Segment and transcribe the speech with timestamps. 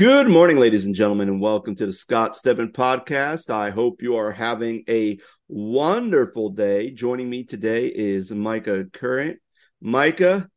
[0.00, 3.50] Good morning, ladies and gentlemen, and welcome to the Scott Stedman podcast.
[3.50, 6.90] I hope you are having a wonderful day.
[6.90, 9.40] Joining me today is Micah Current.
[9.78, 10.48] Micah,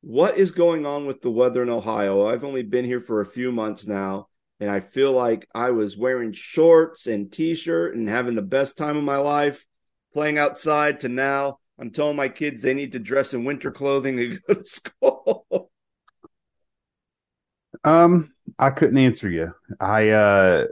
[0.00, 2.26] what is going on with the weather in Ohio?
[2.26, 4.26] I've only been here for a few months now,
[4.58, 8.96] and I feel like I was wearing shorts and t-shirt and having the best time
[8.96, 9.64] of my life
[10.12, 14.16] playing outside to now I'm telling my kids they need to dress in winter clothing
[14.16, 15.70] to go to school.
[17.84, 19.54] Um, I couldn't answer you.
[19.80, 20.66] I uh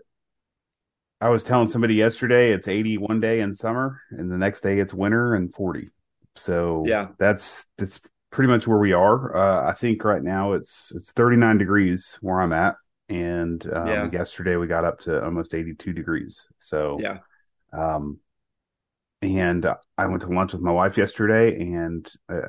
[1.20, 4.78] I was telling somebody yesterday it's 80 one day in summer and the next day
[4.80, 5.90] it's winter and 40.
[6.34, 7.08] So Yeah.
[7.18, 9.36] that's that's pretty much where we are.
[9.36, 12.76] Uh I think right now it's it's 39 degrees where I'm at
[13.08, 14.10] and um Yeah.
[14.10, 16.40] yesterday we got up to almost 82 degrees.
[16.58, 17.18] So yeah.
[17.72, 18.18] um
[19.20, 19.66] and
[19.96, 22.48] I went to lunch with my wife yesterday and uh,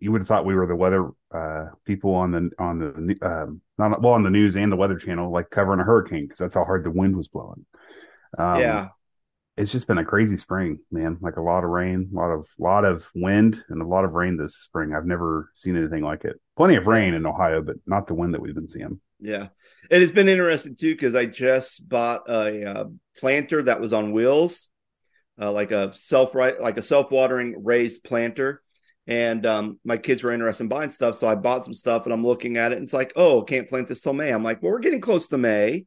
[0.00, 3.60] you would have thought we were the weather uh, people on the on the um,
[3.78, 6.54] not well on the news and the weather channel, like covering a hurricane because that's
[6.54, 7.64] how hard the wind was blowing.
[8.36, 8.88] Um, yeah.
[9.56, 11.18] it's just been a crazy spring, man.
[11.20, 14.12] Like a lot of rain, a lot of lot of wind, and a lot of
[14.12, 14.94] rain this spring.
[14.94, 16.40] I've never seen anything like it.
[16.56, 19.00] Plenty of rain in Ohio, but not the wind that we've been seeing.
[19.20, 19.48] Yeah.
[19.90, 22.84] And it's been interesting too because I just bought a uh,
[23.18, 24.70] planter that was on wheels,
[25.40, 28.62] uh, like a self right, like a self watering raised planter.
[29.06, 32.12] And um, my kids were interested in buying stuff, so I bought some stuff, and
[32.12, 34.30] I'm looking at it, and it's like, oh, can't plant this till May.
[34.30, 35.84] I'm like, well, we're getting close to May,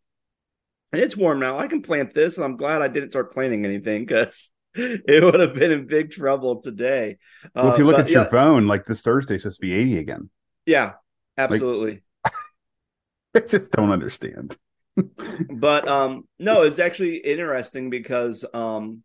[0.93, 1.59] and it's warm now.
[1.59, 5.39] I can plant this, and I'm glad I didn't start planting anything because it would
[5.39, 7.17] have been in big trouble today.
[7.61, 9.61] Well, if Uh, you look but at your yeah, phone, like this Thursday, supposed to
[9.61, 10.29] be 80 again.
[10.65, 10.93] yeah,
[11.37, 12.03] absolutely.
[13.35, 14.57] I just don't understand.
[15.49, 19.03] but um no it's actually interesting because um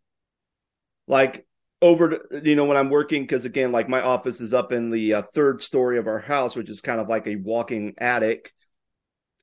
[1.07, 1.45] like
[1.83, 5.15] over you know when i'm working because again like my office is up in the
[5.15, 8.53] uh, third story of our house which is kind of like a walking attic.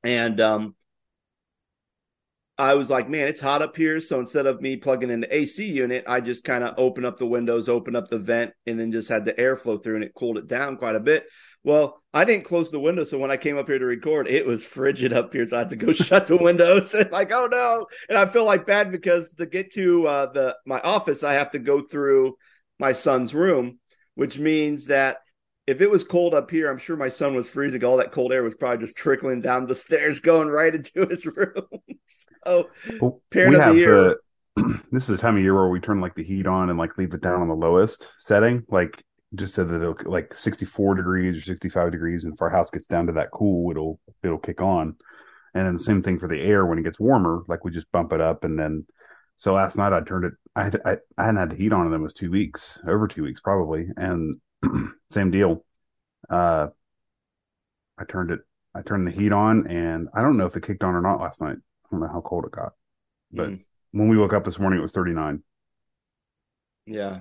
[0.02, 0.74] And um
[2.56, 4.00] i was like man it's hot up here.
[4.00, 7.18] So instead of me plugging in the ac unit i just kind of open up
[7.18, 10.04] the windows open up the vent and then just had the air flow through and
[10.04, 11.26] it cooled it down quite a bit
[11.62, 14.46] well, I didn't close the window, so when I came up here to record, it
[14.46, 16.94] was frigid up here, so I had to go shut the windows.
[16.98, 17.86] And like, oh no!
[18.08, 21.50] And I feel like bad because to get to uh, the my office, I have
[21.52, 22.36] to go through
[22.78, 23.78] my son's room,
[24.14, 25.18] which means that
[25.66, 27.84] if it was cold up here, I'm sure my son was freezing.
[27.84, 31.26] All that cold air was probably just trickling down the stairs, going right into his
[31.26, 31.64] room.
[32.46, 32.68] so,
[33.00, 34.10] Well, Parent we of the year.
[34.10, 34.14] uh,
[34.90, 36.96] this is the time of year where we turn like the heat on and like
[36.98, 39.04] leave it down on the lowest setting, like
[39.34, 42.88] just so that it'll like 64 degrees or 65 degrees, and if our house gets
[42.88, 44.96] down to that cool, it'll it'll kick on.
[45.54, 47.90] And then the same thing for the air when it gets warmer, like we just
[47.92, 48.86] bump it up, and then
[49.36, 50.34] so last night I turned it.
[50.56, 53.22] I had I, I hadn't had the heat on in almost two weeks, over two
[53.22, 54.36] weeks probably, and
[55.10, 55.64] same deal.
[56.28, 56.68] Uh,
[57.98, 58.40] I turned it.
[58.74, 61.20] I turned the heat on, and I don't know if it kicked on or not
[61.20, 61.56] last night.
[61.56, 62.72] I don't know how cold it got.
[63.32, 65.42] But mm, when we woke up this morning, it was 39.
[66.86, 67.20] yeah.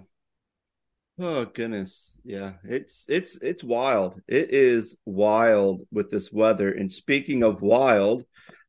[1.19, 2.17] Oh goodness.
[2.23, 2.53] Yeah.
[2.63, 4.21] It's it's it's wild.
[4.27, 6.71] It is wild with this weather.
[6.71, 8.23] And speaking of wild,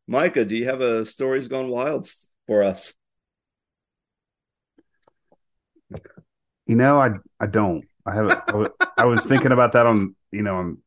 [0.09, 2.11] Micah, do you have a stories gone wild
[2.47, 2.93] for us?
[6.67, 7.11] You know, I
[7.41, 7.85] I don't.
[8.07, 8.43] I have.
[8.49, 10.79] I wa- I was thinking about that on you know on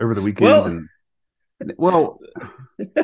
[0.00, 0.88] over the weekend, Well- and
[1.76, 2.18] well,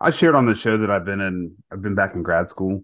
[0.00, 1.54] I shared on the show that I've been in.
[1.70, 2.82] I've been back in grad school,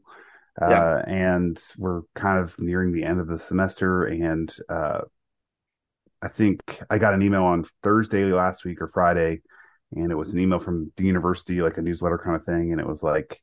[0.61, 1.03] Yeah.
[1.07, 5.03] and we're kind of nearing the end of the semester, and uh,
[6.21, 6.61] I think
[6.91, 9.41] I got an email on Thursday last week or Friday,
[9.93, 12.81] and it was an email from the university, like a newsletter kind of thing, and
[12.81, 13.41] it was like,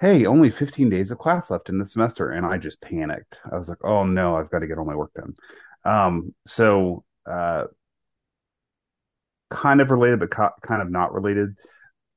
[0.00, 3.40] "Hey, only 15 days of class left in the semester," and I just panicked.
[3.50, 5.34] I was like, "Oh no, I've got to get all my work done."
[5.84, 7.66] Um, so uh,
[9.50, 11.56] kind of related, but co- kind of not related.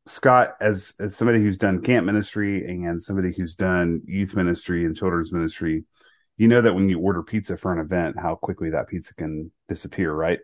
[0.07, 4.95] Scott, as as somebody who's done camp ministry and somebody who's done youth ministry and
[4.95, 5.83] children's ministry,
[6.37, 9.51] you know that when you order pizza for an event, how quickly that pizza can
[9.67, 10.39] disappear, right?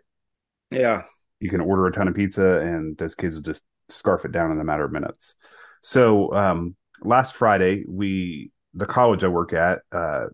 [0.70, 1.02] yeah.
[1.38, 4.52] You can order a ton of pizza and those kids will just scarf it down
[4.52, 5.34] in a matter of minutes.
[5.82, 10.26] So um, last Friday, we the college I work at uh,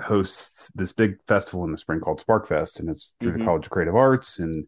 [0.00, 3.38] hosts this big festival in the spring called Spark Fest, and it's through Mhm.
[3.38, 4.66] the College of Creative Arts and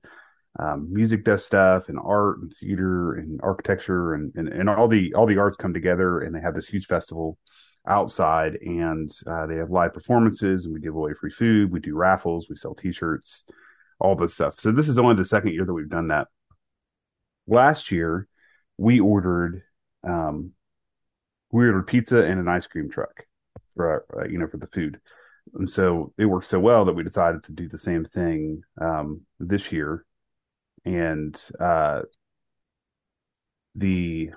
[0.58, 5.12] um, music does stuff and art and theater and architecture and, and and all the
[5.14, 7.38] all the arts come together and they have this huge festival
[7.87, 11.94] outside and uh, they have live performances and we give away free food, we do
[11.94, 13.44] raffles, we sell T-shirts,
[14.00, 14.58] all this stuff.
[14.58, 16.29] So this is only the second year that we've done that.
[17.47, 18.26] Last year,
[18.76, 19.62] we ordered
[20.06, 20.52] um,
[21.52, 23.25] we ordered pizza and an ice cream truck
[23.75, 25.00] for uh, you know for the food.
[25.55, 29.20] And so it worked so well that we decided to do the same thing um,
[29.38, 30.06] this year.
[30.87, 32.03] And uh,
[33.75, 34.31] the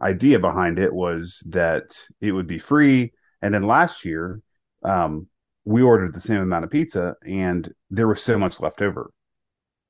[0.00, 3.12] idea behind it was that it would be free.
[3.40, 4.40] And then last year,
[4.84, 5.26] um,
[5.64, 9.10] we ordered the same amount of pizza, and there was so much left over.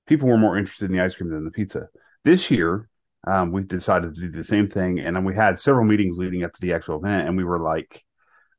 [0.06, 1.88] People were more interested in the ice cream than the pizza.
[2.24, 2.88] This year,
[3.26, 6.44] um, we decided to do the same thing, and then we had several meetings leading
[6.44, 8.04] up to the actual event, and we were like,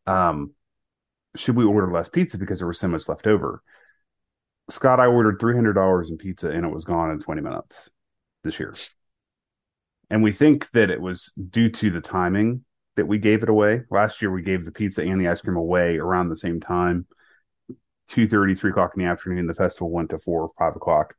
[0.06, 0.52] um,
[1.36, 3.64] should we order less pizza because there was so much left over?
[4.70, 7.90] Scott, I ordered three hundred dollars in pizza, and it was gone in twenty minutes
[8.44, 8.74] this year.
[10.10, 12.64] And we think that it was due to the timing
[12.96, 13.84] that we gave it away.
[13.92, 17.06] Last year, we gave the pizza and the ice cream away around the same time,
[18.10, 19.48] two thirty, three o'clock in the afternoon.
[19.48, 21.16] The festival went to four or five o'clock,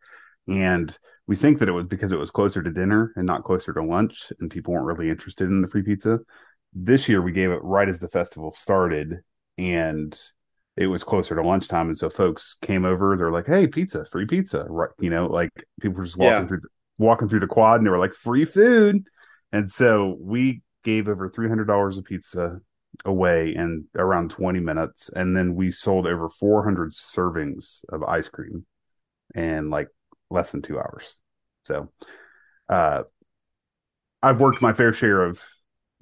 [0.46, 0.96] and
[1.26, 3.82] we think that it was because it was closer to dinner and not closer to
[3.82, 6.18] lunch, and people weren't really interested in the free pizza.
[6.74, 9.20] This year, we gave it right as the festival started,
[9.56, 10.18] and
[10.78, 13.16] it was closer to lunchtime, and so folks came over.
[13.16, 14.90] They're like, "Hey, pizza, free pizza!" Right?
[15.00, 16.46] You know, like people were just walking yeah.
[16.46, 19.04] through the, walking through the quad, and they were like, "Free food!"
[19.52, 22.60] And so we gave over three hundred dollars of pizza
[23.04, 28.66] away in around 20 minutes and then we sold over 400 servings of ice cream
[29.34, 29.88] in like
[30.30, 31.14] less than two hours
[31.62, 31.92] so
[32.68, 33.02] uh,
[34.22, 35.40] i've worked my fair share of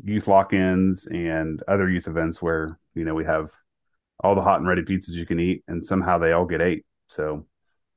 [0.02, 3.50] youth lock-ins and other youth events where you know we have
[4.20, 6.84] all the hot and ready pizzas you can eat and somehow they all get ate.
[7.08, 7.46] So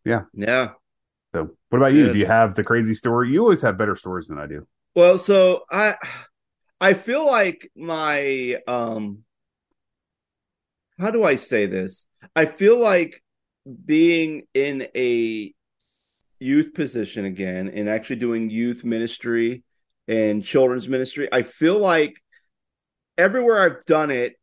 [0.06, 0.24] yeah.
[0.34, 0.72] Yeah.
[1.34, 2.06] So what about you?
[2.06, 2.14] Good.
[2.14, 3.30] do you have the crazy story?
[3.30, 4.68] You always have better stories than i do.
[4.96, 5.96] Well so i
[6.82, 9.24] I feel like my um
[11.00, 12.06] how do I say this?
[12.36, 13.24] I feel like
[13.86, 15.54] being in a
[16.40, 19.64] youth position again and actually doing youth ministry
[20.08, 22.22] and children's ministry, I feel like
[23.18, 24.34] everywhere I've done it,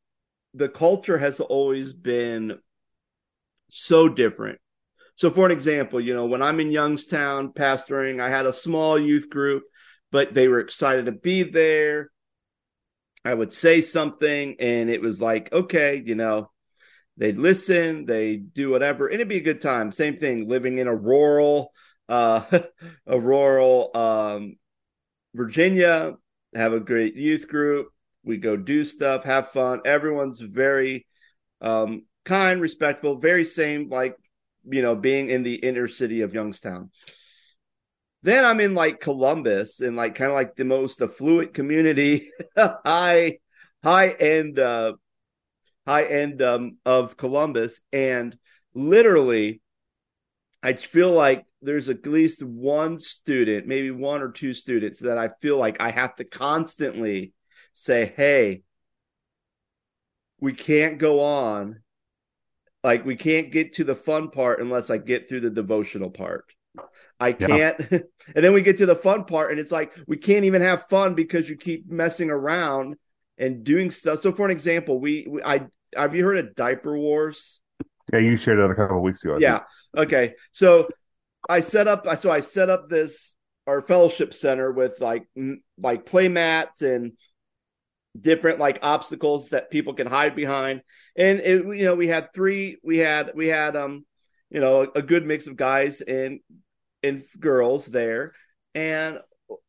[0.56, 2.58] the culture has always been
[3.68, 4.58] so different.
[5.16, 8.98] So, for an example, you know, when I'm in Youngstown pastoring, I had a small
[8.98, 9.64] youth group,
[10.10, 12.10] but they were excited to be there.
[13.24, 16.50] I would say something and it was like, okay, you know,
[17.16, 19.90] they'd listen, they do whatever, and it'd be a good time.
[19.90, 21.72] Same thing, living in a rural,
[22.08, 22.44] uh,
[23.06, 24.56] a rural um,
[25.34, 26.16] Virginia,
[26.54, 27.88] have a great youth group.
[28.26, 29.80] We go do stuff, have fun.
[29.84, 31.06] Everyone's very
[31.60, 34.16] um, kind, respectful, very same like
[34.64, 36.90] you know being in the inner city of Youngstown.
[38.22, 43.38] Then I'm in like Columbus and like kind of like the most affluent community, high
[43.84, 44.94] high end uh
[45.86, 48.36] high end um of Columbus and
[48.74, 49.60] literally
[50.62, 55.30] I feel like there's at least one student, maybe one or two students that I
[55.40, 57.32] feel like I have to constantly
[57.76, 58.62] say, "Hey,
[60.40, 61.80] we can't go on
[62.86, 66.44] like we can't get to the fun part unless I get through the devotional part.
[67.18, 67.80] I can't.
[67.90, 67.98] Yeah.
[68.34, 70.88] and then we get to the fun part, and it's like we can't even have
[70.88, 72.94] fun because you keep messing around
[73.38, 74.20] and doing stuff.
[74.20, 77.58] So, for an example, we, we I have you heard of diaper wars?
[78.12, 79.34] Yeah, you shared that a couple of weeks ago.
[79.34, 79.58] I yeah.
[79.94, 80.06] Think.
[80.06, 80.34] Okay.
[80.52, 80.86] So
[81.48, 82.06] I set up.
[82.18, 83.34] So I set up this
[83.66, 85.26] our fellowship center with like
[85.76, 87.14] like play mats and
[88.20, 90.80] different like obstacles that people can hide behind
[91.16, 94.04] and it, you know we had three we had we had um
[94.50, 96.40] you know a, a good mix of guys and
[97.06, 98.32] and girls there,
[98.74, 99.18] and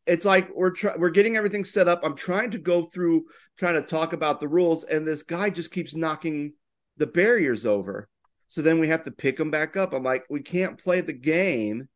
[0.06, 2.02] it's like we're try- we're getting everything set up.
[2.04, 3.26] I'm trying to go through
[3.58, 6.54] trying to talk about the rules, and this guy just keeps knocking
[6.98, 8.10] the barriers over.
[8.48, 9.94] So then we have to pick them back up.
[9.94, 11.88] I'm like, we can't play the game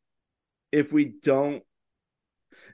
[0.72, 1.64] if we don't.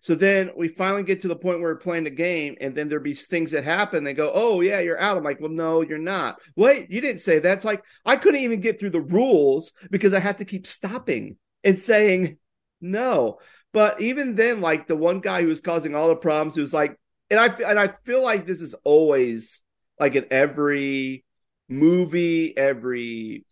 [0.01, 2.89] So then we finally get to the point where we're playing the game, and then
[2.89, 4.03] there be things that happen.
[4.03, 7.21] They go, "Oh yeah, you're out." I'm like, "Well, no, you're not." Wait, you didn't
[7.21, 10.67] say that's like I couldn't even get through the rules because I had to keep
[10.67, 12.37] stopping and saying,
[12.81, 13.39] no.
[13.73, 16.97] But even then, like the one guy who was causing all the problems, who's like,
[17.29, 19.61] and I and I feel like this is always
[19.99, 21.25] like in every
[21.69, 23.45] movie, every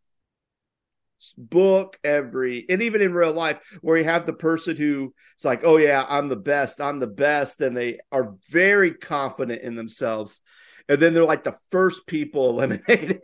[1.37, 5.61] book, every and even in real life, where you have the person who it's like,
[5.63, 10.41] oh yeah, I'm the best, I'm the best, and they are very confident in themselves.
[10.87, 13.21] And then they're like the first people eliminated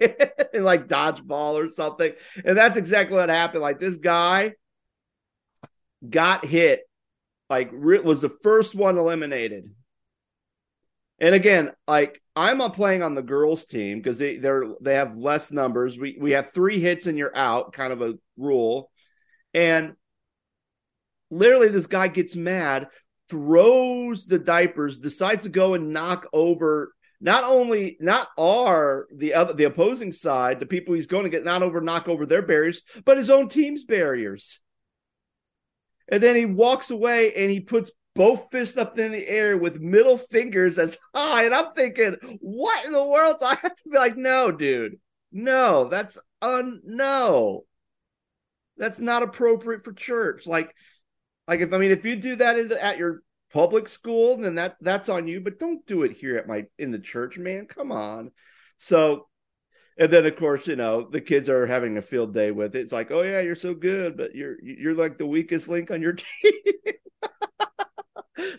[0.53, 2.11] in like dodgeball or something.
[2.43, 3.61] And that's exactly what happened.
[3.61, 4.53] Like this guy
[6.07, 6.81] got hit,
[7.49, 9.69] like was the first one eliminated.
[11.19, 15.51] And again, like I'm playing on the girls' team because they they're they have less
[15.51, 15.97] numbers.
[15.97, 18.89] We we have three hits and you're out, kind of a rule.
[19.53, 19.95] And
[21.29, 22.87] literally, this guy gets mad,
[23.29, 29.53] throws the diapers, decides to go and knock over not only not our the other
[29.53, 32.81] the opposing side, the people he's going to get not over knock over their barriers,
[33.05, 34.61] but his own team's barriers.
[36.07, 39.79] And then he walks away and he puts both fists up in the air with
[39.79, 41.45] middle fingers as high.
[41.45, 43.37] And I'm thinking, what in the world?
[43.39, 44.99] So I have to be like, no, dude,
[45.31, 47.65] no, that's un no.
[48.77, 50.47] That's not appropriate for church.
[50.47, 50.73] Like,
[51.47, 53.21] like if I mean, if you do that the, at your
[53.53, 55.39] public school, then that that's on you.
[55.41, 57.65] But don't do it here at my in the church, man.
[57.67, 58.31] Come on.
[58.77, 59.27] So,
[59.97, 62.79] and then of course, you know, the kids are having a field day with it.
[62.79, 66.01] It's like, oh yeah, you're so good, but you're you're like the weakest link on
[66.01, 66.13] your
[66.43, 66.53] team.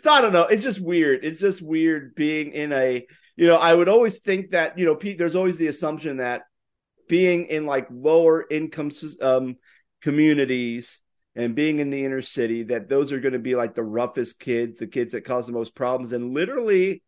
[0.00, 0.45] So I don't know.
[0.45, 1.25] It's just weird.
[1.25, 4.95] It's just weird being in a, you know, I would always think that, you know,
[4.95, 6.43] Pete, there's always the assumption that
[7.09, 9.57] being in like lower income um,
[10.00, 11.00] communities
[11.35, 14.38] and being in the inner city, that those are going to be like the roughest
[14.38, 16.12] kids, the kids that cause the most problems.
[16.12, 17.02] And literally,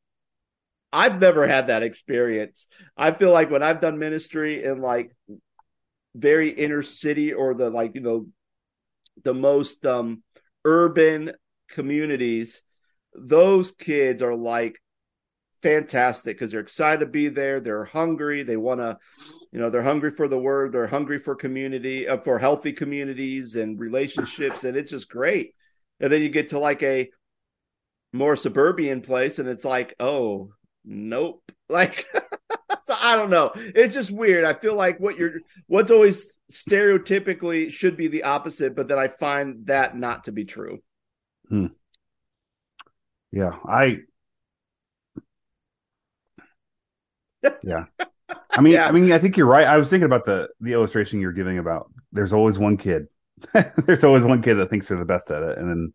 [0.92, 2.66] I've never had that experience.
[2.97, 5.14] I feel like when I've done ministry in like
[6.14, 8.26] very inner city or the like, you know,
[9.23, 10.23] the most um
[10.64, 11.33] urban
[11.68, 12.62] communities,
[13.14, 14.80] those kids are like
[15.64, 17.59] fantastic because they're excited to be there.
[17.59, 18.42] They're hungry.
[18.42, 18.99] They want to,
[19.50, 20.73] you know, they're hungry for the word.
[20.73, 24.64] They're hungry for community, uh, for healthy communities and relationships.
[24.64, 25.54] And it's just great.
[26.00, 27.09] And then you get to like a
[28.12, 30.52] more suburban place and it's like, oh,
[30.85, 31.40] nope.
[31.71, 32.04] Like,
[32.85, 33.52] so I don't know.
[33.56, 34.44] It's just weird.
[34.44, 39.09] I feel like what you're, what's always stereotypically should be the opposite, but then I
[39.09, 40.83] find that not to be true.
[41.48, 41.66] Hmm.
[43.32, 44.04] Yeah, I.
[47.62, 47.84] Yeah,
[48.50, 48.86] I mean, yeah.
[48.88, 49.66] I mean, I think you're right.
[49.66, 51.90] I was thinking about the the illustration you're giving about.
[52.12, 53.08] There's always one kid.
[53.86, 55.92] there's always one kid that thinks they're the best at it, and then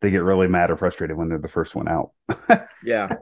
[0.00, 2.12] they get really mad or frustrated when they're the first one out.
[2.84, 3.16] yeah.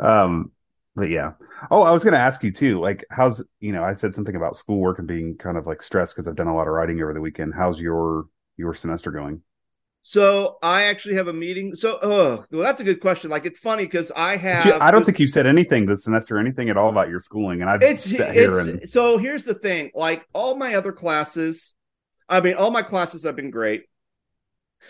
[0.00, 0.52] um.
[0.96, 1.32] But yeah.
[1.72, 2.80] Oh, I was going to ask you too.
[2.80, 3.82] Like, how's you know?
[3.82, 6.54] I said something about schoolwork and being kind of like stressed because I've done a
[6.54, 7.54] lot of writing over the weekend.
[7.54, 9.42] How's your your semester going?
[10.06, 11.74] So I actually have a meeting.
[11.74, 13.30] So, oh, well, that's a good question.
[13.30, 14.66] Like, it's funny because I have.
[14.82, 17.70] I don't think you said anything this semester, anything at all about your schooling, and
[17.70, 18.86] I've it's, it's and...
[18.86, 19.16] so.
[19.16, 21.72] Here's the thing: like all my other classes,
[22.28, 23.84] I mean, all my classes have been great.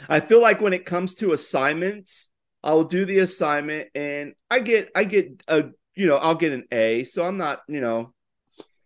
[0.08, 2.28] I feel like when it comes to assignments,
[2.64, 6.64] I'll do the assignment, and I get, I get a, you know, I'll get an
[6.72, 7.04] A.
[7.04, 8.12] So I'm not, you know,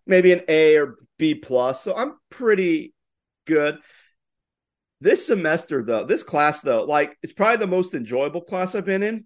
[0.07, 1.83] maybe an A or B plus.
[1.83, 2.93] So I'm pretty
[3.47, 3.79] good.
[5.01, 9.03] This semester, though, this class, though, like it's probably the most enjoyable class I've been
[9.03, 9.25] in.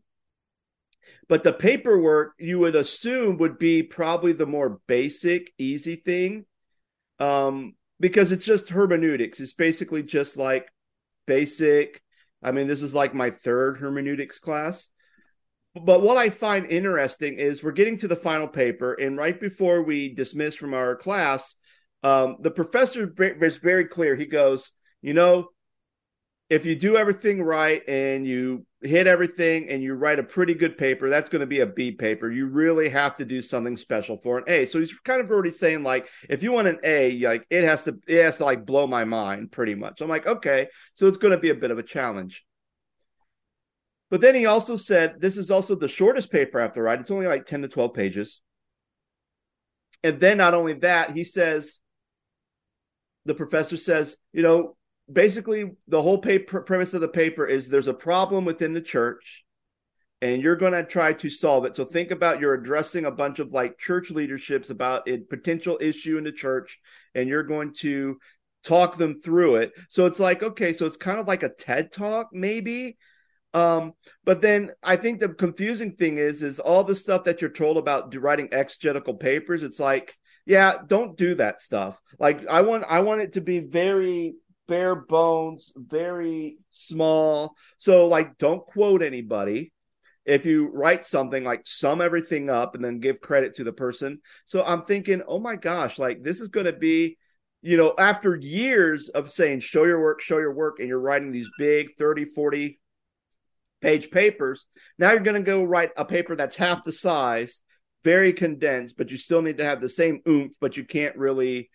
[1.28, 6.44] But the paperwork you would assume would be probably the more basic, easy thing.
[7.18, 9.38] Um, because it's just hermeneutics.
[9.38, 10.68] It's basically just like
[11.26, 12.02] basic.
[12.42, 14.88] I mean, this is like my third hermeneutics class.
[15.74, 19.82] But what I find interesting is we're getting to the final paper, and right before
[19.82, 21.56] we dismiss from our class,
[22.02, 23.10] um, the professor
[23.40, 24.16] is very clear.
[24.16, 25.48] He goes, You know,
[26.52, 30.76] if you do everything right and you hit everything and you write a pretty good
[30.76, 32.30] paper, that's going to be a B paper.
[32.30, 34.66] You really have to do something special for an A.
[34.66, 37.84] So he's kind of already saying like, if you want an A, like it has
[37.84, 40.02] to, it has to like blow my mind pretty much.
[40.02, 42.44] I'm like, okay, so it's going to be a bit of a challenge.
[44.10, 47.00] But then he also said, this is also the shortest paper I have to write.
[47.00, 48.42] It's only like 10 to 12 pages.
[50.04, 51.80] And then not only that, he says,
[53.24, 54.76] the professor says, you know,
[55.12, 59.44] basically the whole paper premise of the paper is there's a problem within the church
[60.22, 61.74] and you're going to try to solve it.
[61.74, 66.16] So think about you're addressing a bunch of like church leaderships about a potential issue
[66.16, 66.78] in the church
[67.14, 68.18] and you're going to
[68.62, 69.72] talk them through it.
[69.88, 72.96] So it's like okay so it's kind of like a ted talk maybe.
[73.52, 73.92] Um
[74.24, 77.76] but then i think the confusing thing is is all the stuff that you're told
[77.76, 80.16] about writing exegetical papers it's like
[80.46, 82.00] yeah don't do that stuff.
[82.18, 84.36] Like i want i want it to be very
[84.68, 87.56] bare bones, very small.
[87.78, 89.72] So, like, don't quote anybody.
[90.24, 94.20] If you write something, like, sum everything up and then give credit to the person.
[94.46, 97.18] So, I'm thinking, oh my gosh, like, this is going to be,
[97.60, 101.32] you know, after years of saying, show your work, show your work, and you're writing
[101.32, 102.78] these big 30, 40
[103.80, 104.66] page papers.
[104.98, 107.60] Now you're going to go write a paper that's half the size,
[108.04, 111.68] very condensed, but you still need to have the same oomph, but you can't really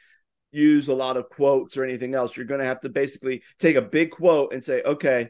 [0.51, 2.35] use a lot of quotes or anything else.
[2.35, 5.29] You're going to have to basically take a big quote and say, okay,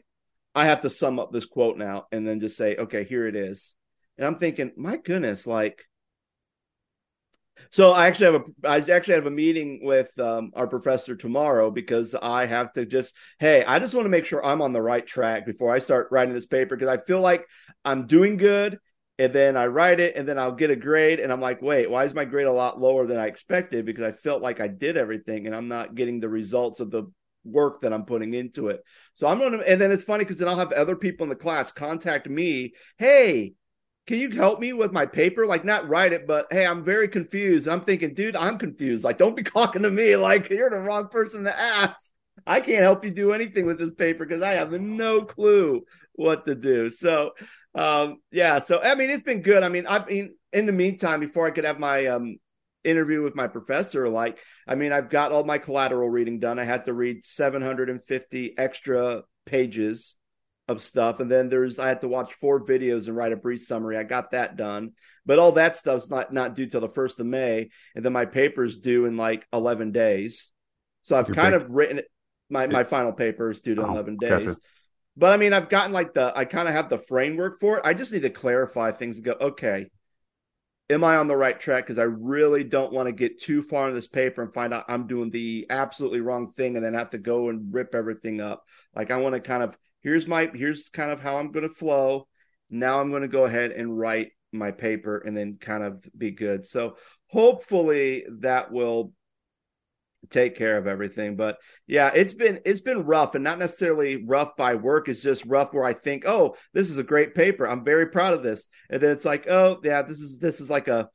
[0.54, 3.36] I have to sum up this quote now, and then just say, okay, here it
[3.36, 3.74] is.
[4.16, 5.84] And I'm thinking, my goodness, like,
[7.70, 11.70] so I actually have a I actually have a meeting with um, our professor tomorrow
[11.70, 14.80] because I have to just hey I just want to make sure I'm on the
[14.80, 17.44] right track before I start writing this paper because I feel like
[17.84, 18.78] I'm doing good
[19.18, 21.90] and then I write it, and then I'll get a grade, and I'm like, wait,
[21.90, 23.84] why is my grade a lot lower than I expected?
[23.84, 27.10] Because I felt like I did everything, and I'm not getting the results of the
[27.44, 28.82] work that I'm putting into it.
[29.14, 31.36] So I'm gonna, and then it's funny because then I'll have other people in the
[31.36, 32.74] class contact me.
[32.96, 33.54] Hey,
[34.06, 35.46] can you help me with my paper?
[35.46, 37.68] Like, not write it, but hey, I'm very confused.
[37.68, 39.04] I'm thinking, dude, I'm confused.
[39.04, 40.16] Like, don't be talking to me.
[40.16, 42.12] Like, you're the wrong person to ask.
[42.46, 45.82] I can't help you do anything with this paper because I have no clue
[46.14, 46.88] what to do.
[46.88, 47.32] So,
[47.78, 48.58] um, yeah.
[48.58, 49.62] So, I mean, it's been good.
[49.62, 52.38] I mean, I mean, in the meantime, before I could have my um,
[52.82, 56.58] interview with my professor, like, I mean, I've got all my collateral reading done.
[56.58, 60.16] I had to read 750 extra pages
[60.66, 61.20] of stuff.
[61.20, 63.96] And then there's, I had to watch four videos and write a brief summary.
[63.96, 64.92] I got that done.
[65.24, 67.70] But all that stuff's not, not due till the 1st of May.
[67.94, 70.50] And then my paper's due in like 11 days.
[71.02, 71.62] So I've Your kind break.
[71.62, 72.00] of written
[72.50, 74.44] my, my final paper is due to oh, 11 days.
[74.46, 74.60] Gotcha.
[75.18, 77.82] But I mean, I've gotten like the, I kind of have the framework for it.
[77.84, 79.86] I just need to clarify things and go, okay,
[80.88, 81.84] am I on the right track?
[81.84, 84.84] Because I really don't want to get too far in this paper and find out
[84.86, 88.62] I'm doing the absolutely wrong thing and then have to go and rip everything up.
[88.94, 91.74] Like I want to kind of here's my here's kind of how I'm going to
[91.74, 92.28] flow.
[92.70, 96.30] Now I'm going to go ahead and write my paper and then kind of be
[96.30, 96.64] good.
[96.64, 96.96] So
[97.26, 99.12] hopefully that will
[100.30, 101.36] take care of everything.
[101.36, 105.08] But yeah it's been it's been rough and not necessarily rough by work.
[105.08, 107.66] It's just rough where i think oh this is a great paper.
[107.66, 108.66] I'm very proud of this.
[108.90, 111.08] And then it's like oh yeah this is this is like a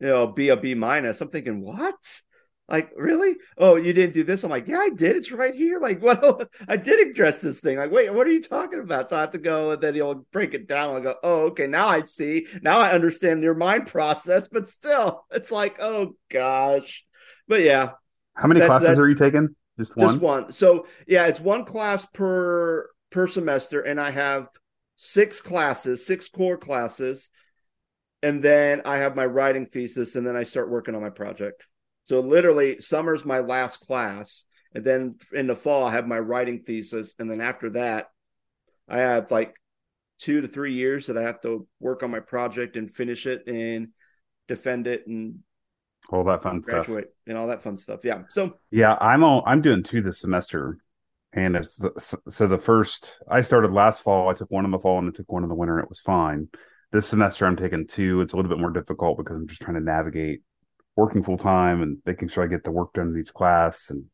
[0.00, 1.20] you know b a b minus.
[1.20, 1.96] I'm thinking what?
[2.68, 3.36] Like really?
[3.58, 4.44] Oh you didn't do this?
[4.44, 5.16] I'm like yeah i did.
[5.16, 5.80] It's right here.
[5.80, 7.76] Like well i did address this thing.
[7.76, 9.10] Like wait what are you talking about?
[9.10, 10.96] So i have to go and then he'll break it down.
[10.96, 12.46] I go oh okay now i see.
[12.62, 14.48] Now i understand your mind process.
[14.48, 17.04] But still it's like oh gosh.
[17.48, 17.90] But yeah
[18.40, 19.54] how many that's, classes that's, are you taking?
[19.78, 20.08] Just one.
[20.08, 20.52] Just one.
[20.52, 24.48] So yeah, it's one class per per semester, and I have
[24.96, 27.28] six classes, six core classes,
[28.22, 31.64] and then I have my writing thesis, and then I start working on my project.
[32.04, 34.44] So literally, summer's my last class,
[34.74, 38.06] and then in the fall I have my writing thesis, and then after that,
[38.88, 39.54] I have like
[40.18, 43.46] two to three years that I have to work on my project and finish it
[43.46, 43.88] and
[44.48, 45.40] defend it and
[46.10, 47.14] all that fun graduate stuff.
[47.26, 48.00] and all that fun stuff.
[48.02, 48.22] Yeah.
[48.30, 50.78] So yeah, I'm all I'm doing two this semester,
[51.32, 54.28] and it's the, so the first I started last fall.
[54.28, 55.78] I took one in the fall and I took one in the winter.
[55.78, 56.48] It was fine.
[56.92, 58.20] This semester I'm taking two.
[58.20, 60.40] It's a little bit more difficult because I'm just trying to navigate
[60.96, 63.90] working full time and making sure I get the work done in each class.
[63.90, 64.04] And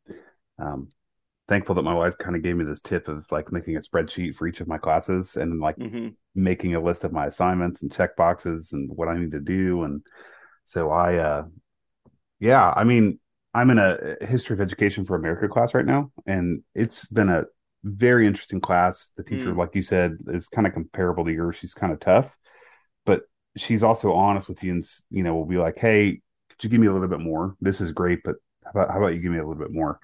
[0.58, 0.88] um,
[1.48, 4.34] thankful that my wife kind of gave me this tip of like making a spreadsheet
[4.34, 6.08] for each of my classes and like mm-hmm.
[6.34, 9.84] making a list of my assignments and check boxes and what I need to do.
[9.84, 10.02] And
[10.64, 11.44] so I uh,
[12.38, 13.18] yeah, I mean,
[13.54, 17.44] I'm in a history of education for America class right now, and it's been a
[17.84, 19.08] very interesting class.
[19.16, 19.56] The teacher, mm.
[19.56, 21.56] like you said, is kind of comparable to yours.
[21.56, 22.36] She's kind of tough,
[23.06, 23.22] but
[23.56, 26.20] she's also honest with you, and you know, will be like, "Hey,
[26.50, 27.56] could you give me a little bit more?
[27.60, 29.98] This is great, but how about how about you give me a little bit more?"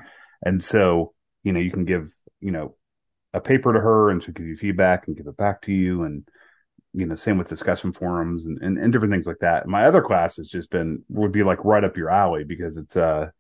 [0.45, 1.13] And so,
[1.45, 2.77] you know, you can give you know
[3.35, 6.05] a paper to her, and she'll give you feedback and give it back to you,
[6.05, 6.27] and
[6.95, 9.67] you know, same with discussion forums and, and, and, different things like that.
[9.67, 12.97] My other class has just been would be like right up your alley because it's
[12.97, 13.33] a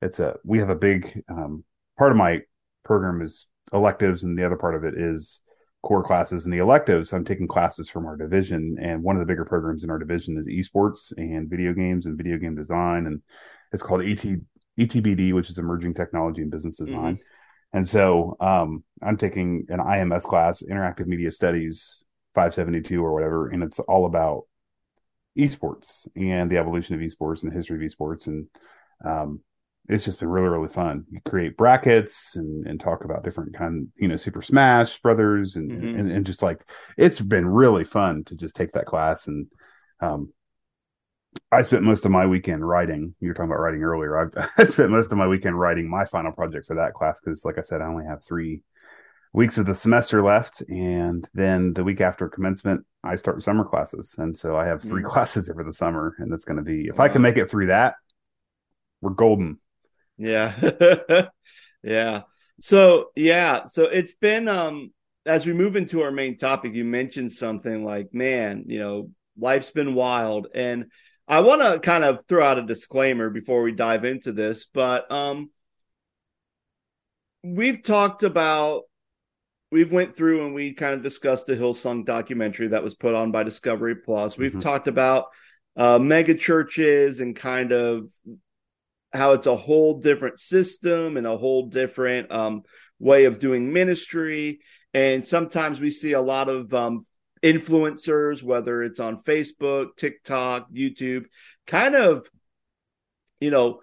[0.00, 1.64] it's a we have a big um,
[1.98, 2.40] part of my
[2.84, 5.40] program is electives and the other part of it is
[5.82, 9.26] core classes and the electives i'm taking classes from our division and one of the
[9.26, 13.22] bigger programs in our division is esports and video games and video game design and
[13.72, 14.24] it's called ET,
[14.78, 17.76] etbd which is emerging technology and business design mm-hmm.
[17.76, 23.62] and so um, i'm taking an ims class interactive media studies 572 or whatever, and
[23.62, 24.44] it's all about
[25.38, 28.46] esports and the evolution of esports and the history of esports, and
[29.04, 29.40] um,
[29.88, 31.04] it's just been really really fun.
[31.10, 35.70] You create brackets and and talk about different kind, you know, Super Smash Brothers, and,
[35.70, 35.98] mm-hmm.
[35.98, 36.60] and and just like
[36.96, 39.46] it's been really fun to just take that class and.
[40.00, 40.32] Um,
[41.52, 43.14] I spent most of my weekend writing.
[43.20, 44.18] You were talking about writing earlier.
[44.18, 47.44] I've, I spent most of my weekend writing my final project for that class because,
[47.44, 48.62] like I said, I only have three
[49.32, 54.14] weeks of the semester left and then the week after commencement i start summer classes.
[54.18, 55.10] And so i have three mm.
[55.10, 57.04] classes over the summer and it's going to be if wow.
[57.04, 57.94] i can make it through that
[59.00, 59.58] we're golden.
[60.18, 61.28] Yeah.
[61.82, 62.24] Yeah.
[62.60, 64.92] So yeah so it's been um
[65.24, 69.70] as we move into our main topic you mentioned something like man you know life's
[69.70, 70.48] been wild.
[70.54, 70.90] And
[71.26, 75.10] i want to kind of throw out a disclaimer before we dive into this but
[75.10, 75.48] um
[77.42, 78.82] we've talked about
[79.70, 83.30] we've went through and we kind of discussed the Hillsong documentary that was put on
[83.30, 84.36] by Discovery Plus.
[84.36, 84.60] We've mm-hmm.
[84.60, 85.26] talked about
[85.76, 88.10] uh, mega churches and kind of
[89.12, 92.62] how it's a whole different system and a whole different um,
[92.98, 94.60] way of doing ministry.
[94.92, 97.06] And sometimes we see a lot of um,
[97.42, 101.24] influencers, whether it's on Facebook, TikTok, YouTube,
[101.66, 102.28] kind of,
[103.40, 103.80] you know,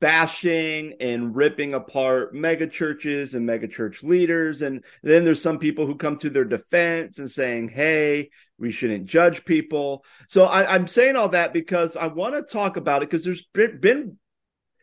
[0.00, 4.62] bashing and ripping apart mega churches and mega church leaders.
[4.62, 9.06] And then there's some people who come to their defense and saying, hey, we shouldn't
[9.06, 10.04] judge people.
[10.28, 13.44] So I, am saying all that because I want to talk about it because there's
[13.44, 14.16] been,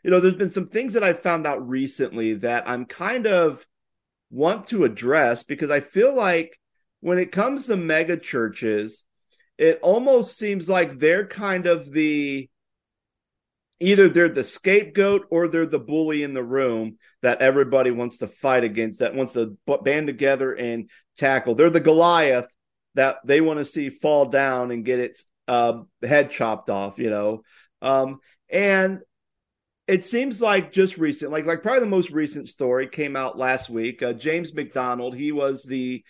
[0.03, 3.65] you know, there's been some things that I've found out recently that I'm kind of
[4.29, 6.59] want to address because I feel like
[6.99, 9.03] when it comes to mega churches,
[9.57, 12.49] it almost seems like they're kind of the
[13.79, 18.27] either they're the scapegoat or they're the bully in the room that everybody wants to
[18.27, 21.55] fight against, that wants to band together and tackle.
[21.55, 22.47] They're the Goliath
[22.95, 27.09] that they want to see fall down and get its uh, head chopped off, you
[27.09, 27.43] know.
[27.81, 29.01] Um, and
[29.87, 33.69] it seems like just recent, like like probably the most recent story came out last
[33.69, 34.01] week.
[34.01, 36.03] Uh, James MacDonald, he was the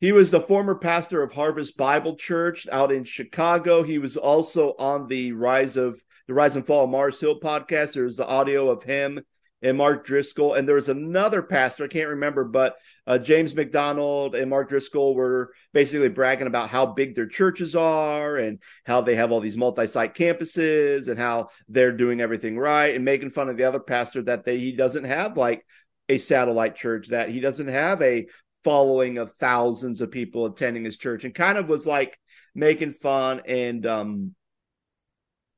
[0.00, 3.82] he was the former pastor of Harvest Bible Church out in Chicago.
[3.82, 7.94] He was also on the Rise of the Rise and Fall of Mars Hill podcast.
[7.94, 9.20] There's the audio of him
[9.64, 10.54] and Mark Driscoll.
[10.54, 15.14] And there was another pastor, I can't remember, but uh, James MacDonald and Mark Driscoll
[15.14, 19.56] were basically bragging about how big their churches are and how they have all these
[19.56, 23.80] multi site campuses and how they're doing everything right and making fun of the other
[23.80, 25.64] pastor that they, he doesn't have like
[26.08, 28.26] a satellite church, that he doesn't have a
[28.64, 32.18] following of thousands of people attending his church and kind of was like
[32.54, 34.34] making fun and um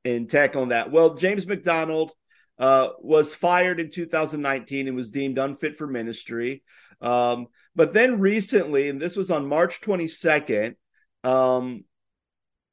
[0.06, 0.90] and tackling that.
[0.90, 2.12] Well, James MacDonald
[2.58, 6.62] uh, was fired in 2019 and was deemed unfit for ministry.
[7.00, 10.76] Um, but then recently, and this was on March 22nd,
[11.24, 11.84] um,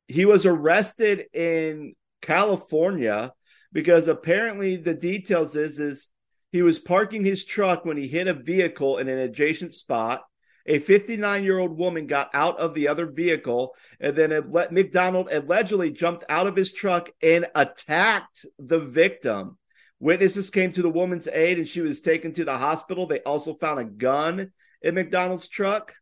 [0.08, 3.34] he was arrested in California
[3.72, 6.10] because apparently the details is is
[6.52, 10.22] he was parking his truck when he hit a vehicle in an adjacent spot.
[10.65, 15.91] A 59 year old woman got out of the other vehicle, and then MacDonald allegedly
[15.91, 19.58] jumped out of his truck and attacked the victim.
[19.99, 23.08] Witnesses came to the woman's aid and she was taken to the hospital.
[23.08, 25.95] They also found a gun in MacDonald's truck.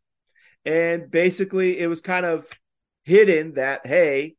[0.64, 2.46] And basically, it was kind of
[3.04, 4.34] hidden that, hey,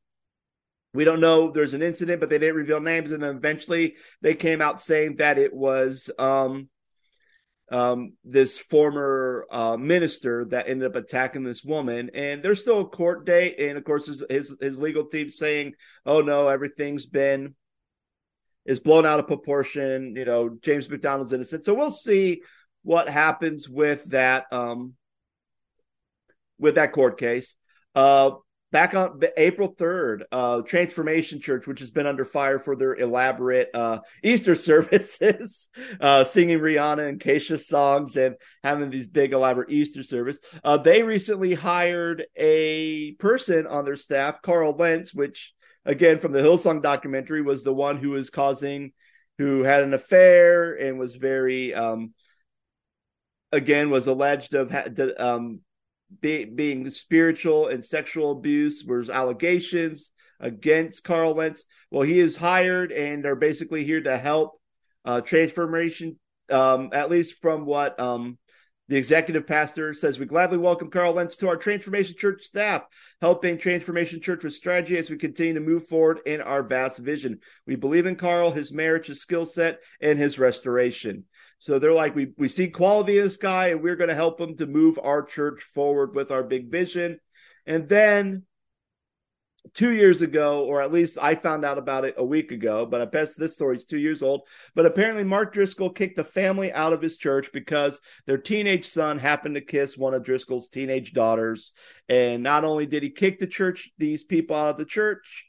[0.93, 3.11] we don't know there's an incident, but they didn't reveal names.
[3.11, 6.69] And eventually they came out saying that it was um,
[7.71, 12.11] um, this former uh, minister that ended up attacking this woman.
[12.13, 13.59] And there's still a court date.
[13.59, 15.73] And of course, his, his, his legal team saying,
[16.05, 17.55] oh, no, everything's been
[18.65, 20.15] is blown out of proportion.
[20.15, 21.65] You know, James MacDonald's innocent.
[21.65, 22.41] So we'll see
[22.83, 24.93] what happens with that um
[26.59, 27.55] with that court case.
[27.95, 28.31] Uh
[28.73, 33.69] back on April 3rd, uh Transformation Church, which has been under fire for their elaborate
[33.73, 35.69] uh Easter services,
[36.01, 40.39] uh singing Rihanna and Kesha songs and having these big elaborate Easter service.
[40.63, 45.53] Uh they recently hired a person on their staff, Carl Lentz, which
[45.85, 48.91] again from the Hillsong documentary was the one who was causing
[49.37, 52.13] who had an affair and was very um
[53.51, 54.75] again was alleged of
[55.19, 55.61] um
[56.21, 61.65] be, being spiritual and sexual abuse was allegations against Carl Lentz.
[61.91, 64.59] Well, he is hired and are basically here to help
[65.05, 66.17] uh transformation
[66.49, 68.37] um at least from what um
[68.89, 72.83] the executive pastor says, We gladly welcome Carl Lentz to our Transformation Church staff,
[73.21, 77.39] helping Transformation Church with strategy as we continue to move forward in our vast vision.
[77.65, 81.23] We believe in Carl, his marriage, his skill set, and his restoration.
[81.63, 84.41] So they're like, we, we see quality in this guy, and we're going to help
[84.41, 87.21] him to move our church forward with our big vision.
[87.65, 88.43] And then
[89.73, 92.99] two years ago, or at least I found out about it a week ago, but
[92.99, 94.41] I guess this story's two years old.
[94.75, 99.17] But apparently, Mark Driscoll kicked a family out of his church because their teenage son
[99.17, 101.71] happened to kiss one of Driscoll's teenage daughters.
[102.09, 105.45] And not only did he kick the church, these people out of the church,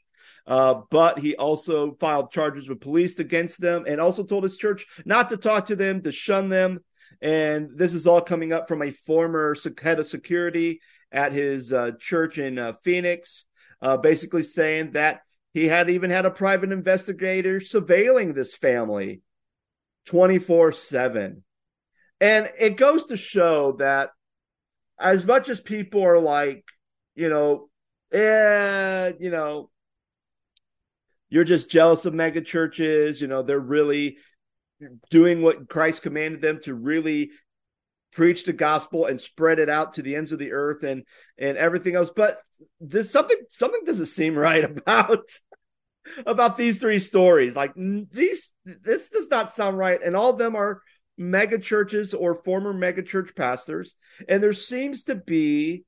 [0.47, 4.85] uh, but he also filed charges with police against them and also told his church
[5.05, 6.79] not to talk to them, to shun them.
[7.21, 10.81] And this is all coming up from a former head of security
[11.11, 13.45] at his uh, church in uh, Phoenix
[13.81, 15.21] uh, basically saying that
[15.53, 19.21] he had even had a private investigator surveilling this family
[20.07, 21.43] 24 7.
[22.21, 24.09] And it goes to show that
[24.99, 26.65] as much as people are like,
[27.13, 27.69] you know,
[28.11, 29.69] eh, you know,
[31.35, 34.15] you're just jealous of mega churches, you know, they're really
[35.11, 37.31] doing what Christ commanded them to really
[38.13, 41.03] preach the gospel and spread it out to the ends of the earth and
[41.37, 42.09] and everything else.
[42.15, 42.39] But
[42.79, 45.29] this something something doesn't seem right about
[46.25, 47.53] about these three stories.
[47.53, 50.01] Like these this does not sound right.
[50.01, 50.81] And all of them are
[51.17, 53.97] mega churches or former mega church pastors.
[54.29, 55.83] And there seems to be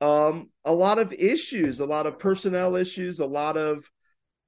[0.00, 3.88] um a lot of issues a lot of personnel issues a lot of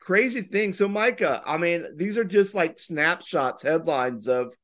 [0.07, 0.73] crazy thing.
[0.73, 4.55] So, Micah, I mean, these are just like snapshots, headlines of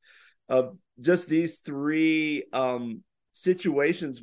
[0.47, 3.03] of just these three um
[3.33, 4.21] situations.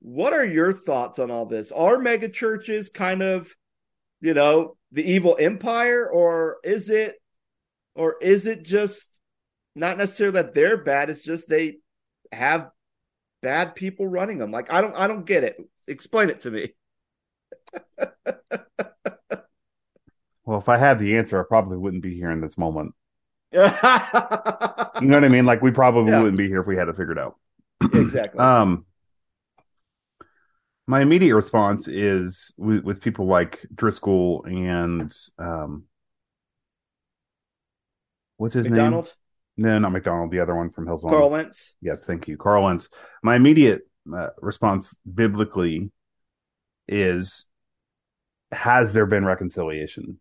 [0.00, 1.72] What are your thoughts on all this?
[1.72, 3.50] Are mega churches kind of,
[4.20, 7.14] you know, the evil empire, or is it,
[7.94, 9.18] or is it just
[9.74, 11.08] not necessarily that they're bad?
[11.08, 11.78] It's just they
[12.30, 12.68] have
[13.40, 14.50] bad people running them.
[14.50, 15.56] Like I don't, I don't get it.
[15.86, 16.74] Explain it to me.
[20.46, 22.94] well, if I had the answer, I probably wouldn't be here in this moment.
[23.52, 25.44] you know what I mean?
[25.44, 26.20] Like we probably yeah.
[26.20, 27.36] wouldn't be here if we had it figured out.
[27.92, 28.38] exactly.
[28.38, 28.86] Um,
[30.86, 35.84] my immediate response is with, with people like Driscoll and um,
[38.36, 39.12] what's his MacDonald?
[39.56, 39.66] name?
[39.66, 40.30] No, not MacDonald.
[40.30, 41.10] The other one from Hillsong.
[41.10, 41.72] Carl Lentz.
[41.80, 42.88] Yes, thank you, Carl Lentz.
[43.22, 43.82] My immediate
[44.14, 45.90] uh, response biblically
[46.86, 47.46] is:
[48.52, 50.20] Has there been reconciliation?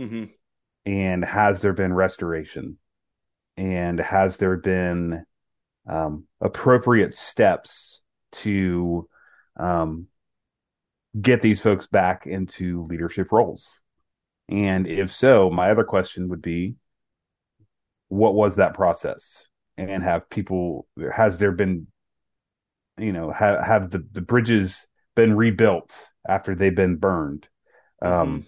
[0.00, 0.24] Mm-hmm.
[0.86, 2.78] And has there been restoration?
[3.56, 5.24] And has there been
[5.88, 8.00] um, appropriate steps
[8.32, 9.08] to
[9.58, 10.06] um,
[11.20, 13.78] get these folks back into leadership roles?
[14.48, 16.76] And if so, my other question would be,
[18.08, 19.46] what was that process?
[19.76, 21.86] And have people, has there been,
[22.98, 27.46] you know, have, have the, the bridges been rebuilt after they've been burned?
[28.02, 28.40] Um, mm-hmm.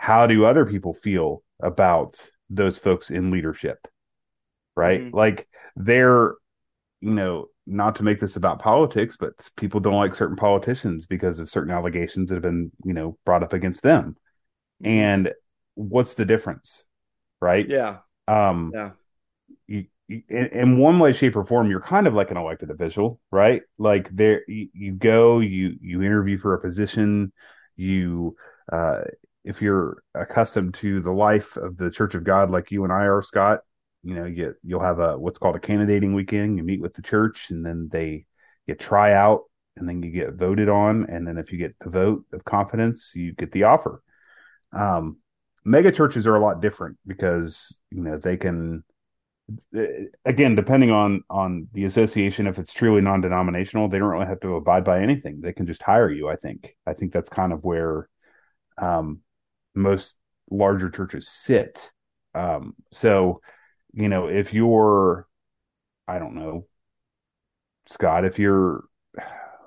[0.00, 3.86] How do other people feel about those folks in leadership?
[4.74, 5.02] Right?
[5.02, 5.14] Mm-hmm.
[5.14, 6.36] Like they're,
[7.02, 11.38] you know, not to make this about politics, but people don't like certain politicians because
[11.38, 14.16] of certain allegations that have been, you know, brought up against them.
[14.82, 14.90] Mm-hmm.
[14.90, 15.32] And
[15.74, 16.82] what's the difference?
[17.42, 17.68] Right?
[17.68, 17.98] Yeah.
[18.26, 18.90] Um, yeah.
[19.66, 22.70] You, you, in, in one way, shape, or form, you're kind of like an elected
[22.70, 23.60] official, right?
[23.76, 27.34] Like there, you, you go, you you interview for a position,
[27.76, 28.36] you
[28.72, 29.02] uh,
[29.44, 33.04] if you're accustomed to the life of the Church of God, like you and I
[33.04, 33.60] are, Scott,
[34.02, 36.56] you know, you you'll have a what's called a candidating weekend.
[36.56, 38.26] You meet with the church, and then they
[38.66, 39.42] you try out,
[39.76, 43.12] and then you get voted on, and then if you get the vote of confidence,
[43.14, 44.02] you get the offer.
[44.72, 45.18] Um,
[45.64, 48.82] mega churches are a lot different because you know they can
[50.24, 54.54] again depending on on the association if it's truly non-denominational they don't really have to
[54.54, 57.64] abide by anything they can just hire you i think i think that's kind of
[57.64, 58.08] where
[58.78, 59.20] um
[59.74, 60.14] most
[60.50, 61.90] larger churches sit
[62.34, 63.40] um so
[63.92, 65.26] you know, if you're,
[66.06, 66.66] I don't know,
[67.86, 68.84] Scott, if you're,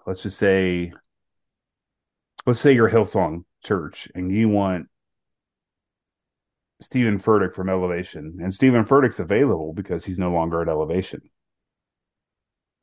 [0.06, 0.94] let's just say,
[2.46, 4.88] let's say you're Hillsong Church and you want
[6.82, 11.22] Steven Furtick from Elevation, and Steven Furtick's available because he's no longer at Elevation.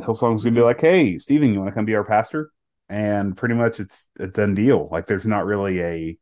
[0.01, 2.51] Hillsong's gonna be like, "Hey, Steven, you want to come be our pastor?"
[2.89, 4.89] And pretty much it's a done deal.
[4.91, 6.19] Like, there's not really a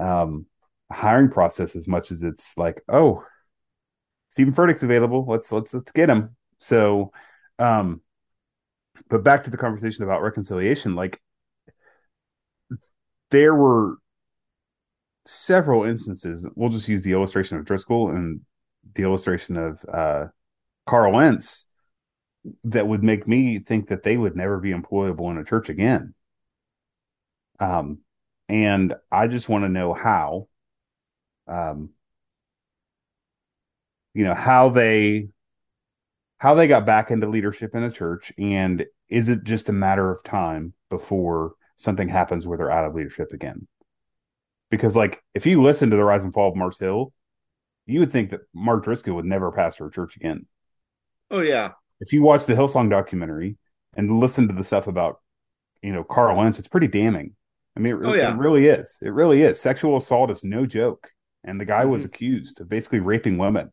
[0.00, 0.46] um,
[0.90, 3.24] hiring process as much as it's like, "Oh,
[4.30, 5.24] Steven Furtick's available.
[5.26, 6.36] Let's let's let's get him.
[6.60, 7.12] So,
[7.58, 8.00] um,
[9.08, 10.94] but back to the conversation about reconciliation.
[10.94, 11.20] Like,
[13.30, 13.96] there were
[15.26, 16.46] several instances.
[16.54, 18.40] We'll just use the illustration of Driscoll and
[18.94, 20.26] the illustration of uh,
[20.86, 21.66] Carl Lentz
[22.64, 26.14] that would make me think that they would never be employable in a church again.
[27.58, 27.98] Um,
[28.50, 30.48] and I just want to know how.
[31.46, 31.90] Um,
[34.12, 35.28] you know how they
[36.38, 38.32] how they got back into leadership in a church.
[38.38, 42.94] And is it just a matter of time before something happens where they're out of
[42.94, 43.68] leadership again?
[44.70, 47.12] Because like if you listen to the rise and fall of mars hill
[47.86, 50.46] you would think that mark driscoll would never pastor a church again.
[51.30, 51.72] Oh yeah.
[52.00, 53.56] If you watch the hillsong documentary
[53.94, 55.20] and listen to the stuff about
[55.82, 57.34] you know carl lentz it's pretty damning
[57.76, 58.32] i mean it, oh, yeah.
[58.32, 61.08] it really is it really is sexual assault is no joke
[61.44, 61.92] and the guy mm-hmm.
[61.92, 63.70] was accused of basically raping women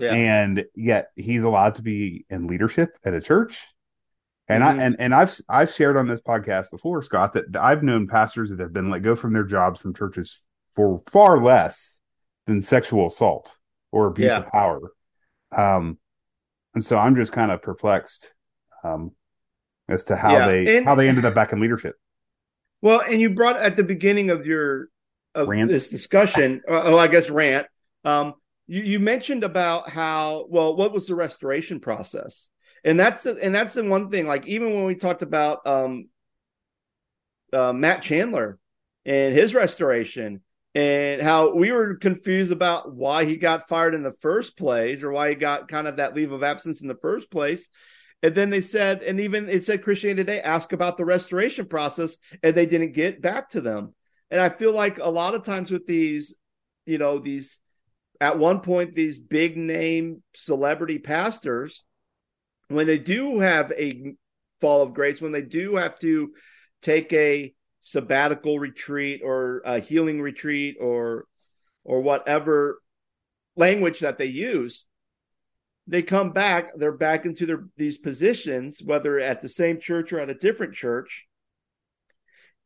[0.00, 0.14] yeah.
[0.14, 3.58] And yet he's allowed to be in leadership at a church.
[4.48, 4.80] And mm-hmm.
[4.80, 8.48] I and, and I've I've shared on this podcast before, Scott, that I've known pastors
[8.48, 10.42] that have been let go from their jobs from churches
[10.74, 11.98] for far less
[12.46, 13.54] than sexual assault
[13.92, 14.38] or abuse yeah.
[14.38, 14.80] of power.
[15.52, 15.98] Um,
[16.74, 18.32] and so I'm just kind of perplexed
[18.82, 19.12] um,
[19.86, 20.46] as to how yeah.
[20.46, 21.96] they and, how they ended up back in leadership.
[22.82, 24.88] Well, and you brought at the beginning of your
[25.34, 25.70] of rant.
[25.70, 27.66] this discussion, oh, I guess rant.
[28.04, 28.34] Um,
[28.70, 32.48] you, you mentioned about how well what was the restoration process
[32.84, 36.08] and that's the, and that's the one thing like even when we talked about um
[37.52, 38.58] uh, matt chandler
[39.04, 40.40] and his restoration
[40.76, 45.10] and how we were confused about why he got fired in the first place or
[45.10, 47.68] why he got kind of that leave of absence in the first place
[48.22, 52.18] and then they said and even it said christianity today ask about the restoration process
[52.42, 53.94] and they didn't get back to them.
[54.30, 56.34] And I feel like a lot of times with these,
[56.86, 57.58] you know, these
[58.20, 61.82] at one point these big name celebrity pastors
[62.68, 64.14] when they do have a
[64.60, 66.30] fall of grace when they do have to
[66.82, 71.24] take a sabbatical retreat or a healing retreat or
[71.82, 72.80] or whatever
[73.56, 74.84] language that they use
[75.90, 80.20] they come back they're back into their these positions whether at the same church or
[80.20, 81.26] at a different church.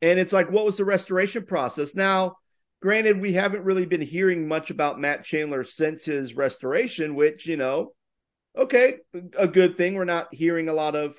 [0.01, 1.95] And it's like what was the restoration process?
[1.95, 2.35] Now
[2.81, 7.57] granted we haven't really been hearing much about matt chandler since his restoration which you
[7.57, 7.93] know
[8.55, 8.97] okay
[9.37, 9.95] a good thing.
[9.95, 11.17] We're not hearing a lot of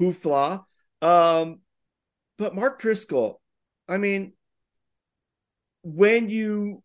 [0.00, 0.64] hoofla
[1.00, 1.58] um
[2.38, 3.40] but mark driscoll
[3.88, 4.32] i mean
[5.82, 6.82] when you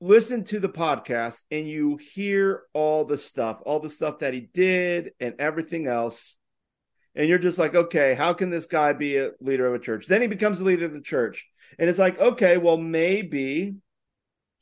[0.00, 4.40] listen to the podcast and you hear all the stuff, all the stuff that he
[4.40, 6.36] did and everything else,
[7.14, 10.06] and you're just like, okay, how can this guy be a leader of a church?
[10.06, 11.46] Then he becomes the leader of the church.
[11.78, 13.76] And it's like, okay, well, maybe,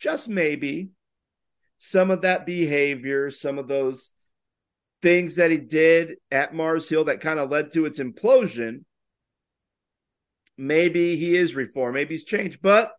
[0.01, 0.90] just maybe,
[1.79, 4.11] some of that behavior, some of those
[5.03, 8.85] things that he did at Mars Hill that kind of led to its implosion,
[10.57, 12.61] maybe he is reformed, maybe he's changed.
[12.61, 12.92] But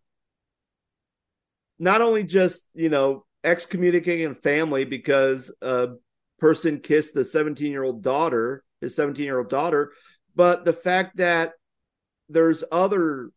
[1.79, 5.89] not only just you know excommunicating family because a
[6.39, 9.93] person kissed the 17 year old daughter his 17 year old daughter
[10.35, 11.53] but the fact that
[12.29, 13.31] there's other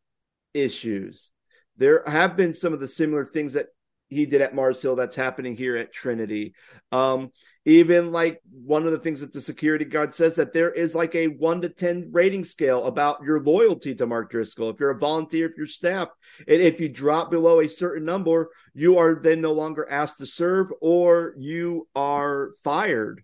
[0.55, 1.31] issues.
[1.77, 3.69] There have been some of the similar things that
[4.13, 6.55] he did at Mars Hill that's happening here at Trinity.
[6.91, 7.33] Um,
[7.65, 11.15] even like one of the things that the security guard says that there is like
[11.15, 14.71] a one to 10 rating scale about your loyalty to Mark Driscoll.
[14.71, 16.09] If you're a volunteer, if you're staff,
[16.49, 20.27] and if you drop below a certain number, you are then no longer asked to
[20.27, 23.23] serve or you are fired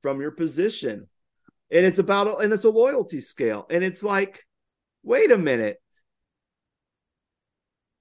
[0.00, 1.06] from your position.
[1.70, 3.66] And it's about, and it's a loyalty scale.
[3.68, 4.44] And it's like,
[5.02, 5.78] wait a minute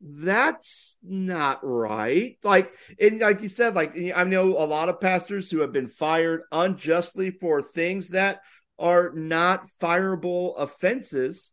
[0.06, 2.38] that's not right.
[2.44, 5.88] Like, and like you said, like I know a lot of pastors who have been
[5.88, 8.42] fired unjustly for things that
[8.78, 11.52] are not fireable offenses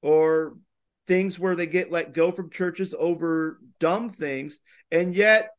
[0.00, 0.56] or
[1.08, 4.60] things where they get let go from churches over dumb things.
[4.92, 5.50] And yet,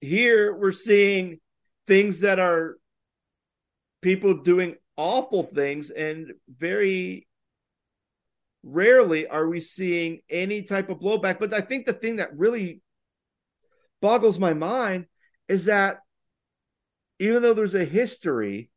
[0.00, 1.40] here we're seeing
[1.88, 2.76] things that are
[4.00, 7.25] people doing awful things and very
[8.66, 11.38] rarely are we seeing any type of blowback.
[11.38, 12.82] But I think the thing that really
[14.02, 15.06] boggles my mind
[15.48, 15.98] is that
[17.18, 18.70] even though there's a history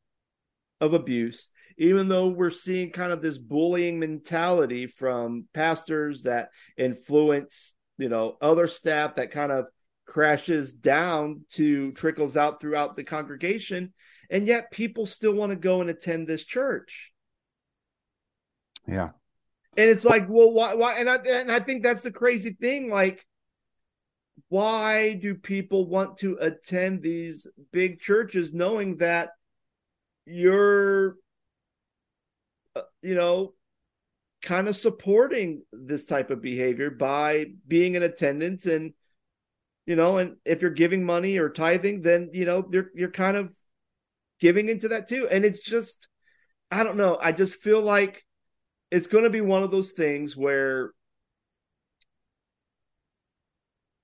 [0.80, 7.73] of abuse, even though we're seeing kind of this bullying mentality from pastors that influence,
[7.97, 9.65] you know, other staff that kind of
[10.06, 13.93] crashes down to trickles out throughout the congregation,
[14.30, 17.12] and yet people still want to go and attend this church.
[18.88, 19.10] Yeah.
[19.80, 20.74] And it's like, well, why?
[20.74, 21.00] Why?
[21.00, 22.89] And I and I think that's the crazy thing.
[22.89, 23.26] Like,
[24.50, 29.30] why do people want to attend these big churches knowing that
[30.26, 31.15] you're,
[32.76, 33.54] uh, you know,
[34.42, 38.92] kind of supporting this type of behavior by being in attendance and
[39.86, 43.36] you know and if you're giving money or tithing then you know you're you're kind
[43.36, 43.54] of
[44.39, 46.08] giving into that too and it's just
[46.72, 48.24] i don't know i just feel like
[48.91, 50.91] it's going to be one of those things where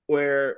[0.07, 0.57] where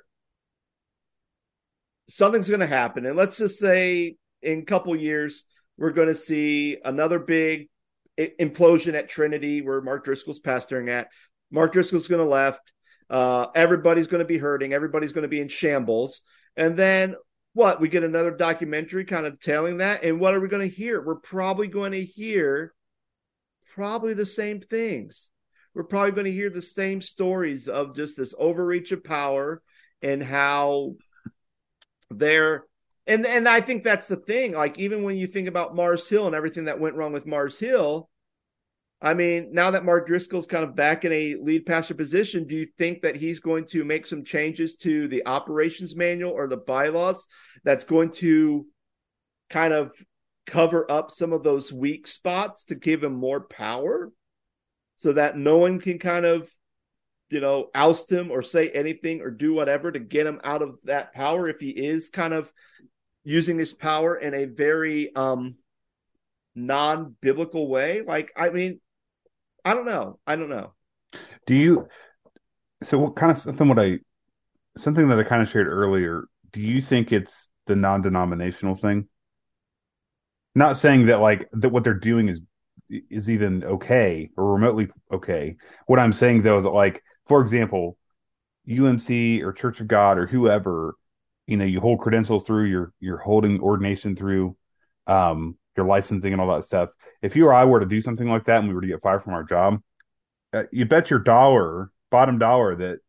[2.09, 3.05] something's going to happen.
[3.05, 5.43] And let's just say in a couple years
[5.77, 7.69] we're going to see another big
[8.17, 11.09] implosion at trinity where mark driscoll's pastoring at.
[11.51, 12.73] Mark driscoll's going to left.
[13.09, 14.73] Uh, everybody's going to be hurting.
[14.73, 16.21] Everybody's going to be in shambles.
[16.57, 17.15] And then
[17.53, 17.79] what?
[17.79, 20.03] We get another documentary kind of telling that.
[20.03, 21.01] And what are we going to hear?
[21.01, 22.73] We're probably going to hear
[23.77, 25.29] probably the same things.
[25.75, 29.61] We're probably going to hear the same stories of just this overreach of power
[30.01, 30.95] and how
[32.09, 32.65] they're
[33.05, 34.53] and and I think that's the thing.
[34.53, 37.59] Like even when you think about Mars Hill and everything that went wrong with Mars
[37.59, 38.09] Hill,
[38.99, 42.55] I mean, now that Mark Driscoll's kind of back in a lead pastor position, do
[42.55, 46.57] you think that he's going to make some changes to the operations manual or the
[46.57, 47.27] bylaws
[47.63, 48.65] that's going to
[49.51, 49.91] kind of
[50.47, 54.11] cover up some of those weak spots to give him more power
[54.95, 56.49] so that no one can kind of
[57.29, 60.77] you know oust him or say anything or do whatever to get him out of
[60.85, 62.51] that power if he is kind of
[63.23, 65.55] using his power in a very um
[66.55, 68.01] non-biblical way.
[68.01, 68.79] Like i mean
[69.65, 70.17] i don't know.
[70.25, 70.73] I don't know.
[71.45, 71.87] Do you
[72.83, 73.99] so what kind of something would i
[74.77, 79.07] something that i kind of shared earlier do you think it's the non-denominational thing
[80.57, 82.41] not saying that like that what they're doing is
[82.89, 85.55] is even okay or remotely okay.
[85.85, 87.97] What I'm saying though is that, like, for example,
[88.67, 90.95] UMC or Church of God or whoever,
[91.45, 94.57] you know, you hold credentials through, you're you're holding ordination through,
[95.05, 96.89] um, your licensing and all that stuff.
[97.21, 99.01] If you or I were to do something like that and we were to get
[99.01, 99.81] fired from our job,
[100.53, 102.99] uh, you bet your dollar, bottom dollar, that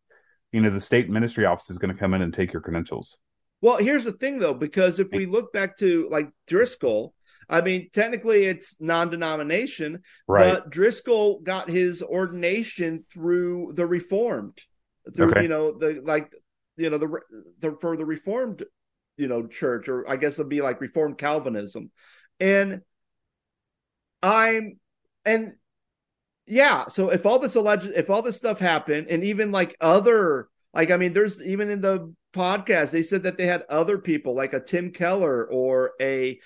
[0.52, 3.16] you know the state ministry office is going to come in and take your credentials.
[3.60, 7.14] Well, here's the thing though, because if we look back to like Driscoll,
[7.48, 10.52] I mean, technically it's non-denomination, Right.
[10.52, 14.58] but Driscoll got his ordination through the Reformed,
[15.16, 15.42] through Okay.
[15.42, 16.30] you know the like
[16.76, 17.08] you know the,
[17.60, 18.64] the for the Reformed
[19.16, 21.90] you know church, or I guess it'd be like Reformed Calvinism,
[22.38, 22.82] and
[24.22, 24.78] I'm
[25.24, 25.52] and
[26.46, 30.48] yeah, so if all this alleged if all this stuff happened, and even like other
[30.74, 34.34] like I mean, there's even in the podcast they said that they had other people
[34.34, 36.38] like a Tim Keller or a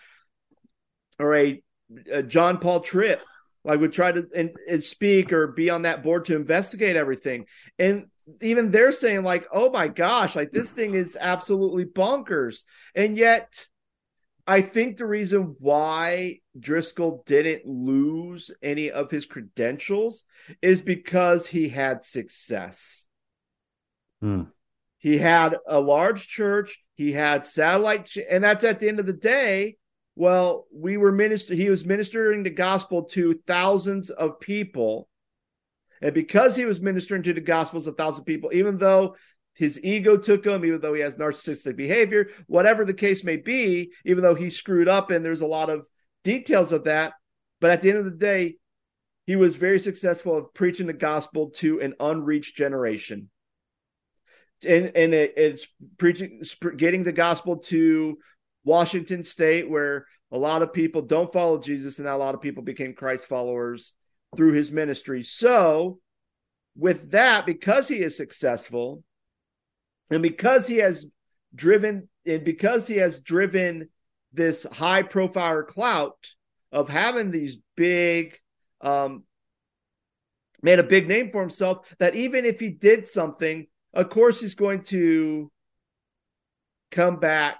[1.18, 1.62] or a,
[2.10, 3.22] a John Paul Tripp
[3.64, 7.46] like would try to and, and speak or be on that board to investigate everything.
[7.78, 8.06] And
[8.40, 12.60] even they're saying like oh my gosh like this thing is absolutely bonkers.
[12.94, 13.66] And yet
[14.46, 20.24] i think the reason why driscoll didn't lose any of his credentials
[20.60, 23.06] is because he had success.
[24.20, 24.42] Hmm.
[24.98, 26.80] he had a large church.
[26.94, 29.76] He had satellite ch- and that's at the end of the day
[30.14, 35.08] well we were minister he was ministering the gospel to thousands of people.
[36.00, 39.16] And because he was ministering to the gospels of thousands of people even though
[39.54, 43.92] his ego took him even though he has narcissistic behavior whatever the case may be
[44.04, 45.86] even though he screwed up and there's a lot of
[46.24, 47.12] details of that
[47.60, 48.56] but at the end of the day
[49.26, 53.30] he was very successful at preaching the gospel to an unreached generation.
[54.66, 55.66] And and it, it's
[55.98, 56.42] preaching
[56.76, 58.18] getting the gospel to
[58.64, 62.62] Washington State, where a lot of people don't follow Jesus, and a lot of people
[62.62, 63.92] became Christ followers
[64.36, 65.22] through his ministry.
[65.22, 65.98] So,
[66.76, 69.02] with that, because he is successful,
[70.10, 71.06] and because he has
[71.54, 73.88] driven, and because he has driven
[74.32, 76.16] this high profile clout
[76.70, 78.38] of having these big,
[78.80, 79.24] um,
[80.62, 84.54] made a big name for himself, that even if he did something, of course he's
[84.54, 85.50] going to
[86.90, 87.58] come back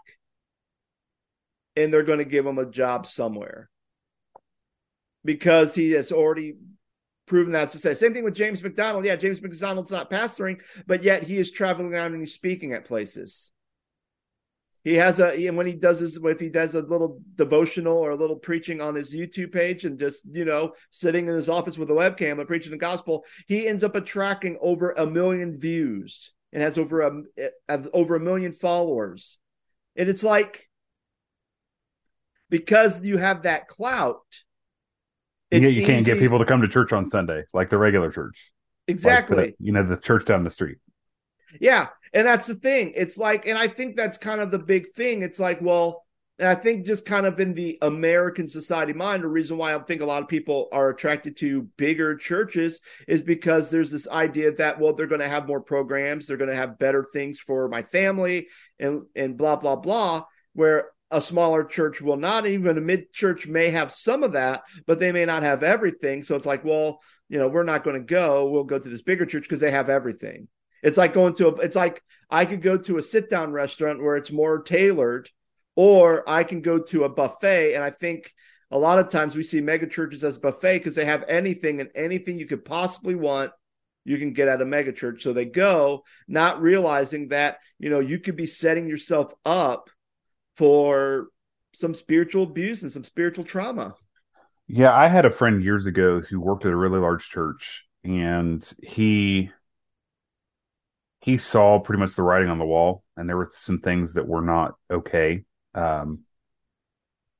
[1.77, 3.70] and they're going to give him a job somewhere
[5.25, 6.57] because he has already
[7.27, 8.01] proven that success.
[8.01, 9.05] Same thing with James MacDonald.
[9.05, 12.85] Yeah, James MacDonald's not pastoring, but yet he is traveling around and he's speaking at
[12.85, 13.53] places.
[14.85, 18.11] He has a and when he does his if he does a little devotional or
[18.11, 21.79] a little preaching on his YouTube page and just you know sitting in his office
[21.79, 26.33] with a webcam and preaching the gospel, he ends up attracting over a million views
[26.53, 29.39] and has over a eh, have over a million followers.
[29.95, 30.68] And it's like
[32.53, 34.20] because you have that clout,
[35.50, 38.53] yet you can't get people to come to church on Sunday like the regular church.
[38.86, 39.36] Like exactly.
[39.36, 40.76] the- you know, the church down the street.
[41.59, 41.88] Yeah.
[42.12, 42.92] And that's the thing.
[42.94, 45.22] It's like, and I think that's kind of the big thing.
[45.22, 46.05] It's like, well,
[46.38, 49.78] and I think just kind of in the American society mind, the reason why I
[49.78, 54.53] think a lot of people are attracted to bigger churches is because there's this idea
[54.57, 57.68] that, well, they're going to have more programs, they're going to have better things for
[57.68, 58.48] my family
[58.78, 63.47] and, and blah, blah, blah, where a smaller church will not, even a mid church
[63.47, 66.23] may have some of that, but they may not have everything.
[66.23, 68.49] So it's like, well, you know, we're not going to go.
[68.49, 70.49] We'll go to this bigger church because they have everything.
[70.83, 74.03] It's like going to a, it's like I could go to a sit down restaurant
[74.03, 75.29] where it's more tailored,
[75.77, 77.75] or I can go to a buffet.
[77.75, 78.33] And I think
[78.71, 81.91] a lot of times we see mega churches as buffet because they have anything and
[81.95, 83.53] anything you could possibly want,
[84.05, 85.23] you can get at a mega church.
[85.23, 89.91] So they go, not realizing that, you know, you could be setting yourself up
[90.57, 91.28] for
[91.72, 93.94] some spiritual abuse and some spiritual trauma.
[94.68, 98.68] Yeah, I had a friend years ago who worked at a really large church and
[98.82, 99.50] he
[101.20, 104.26] he saw pretty much the writing on the wall and there were some things that
[104.26, 105.44] were not okay
[105.74, 106.20] um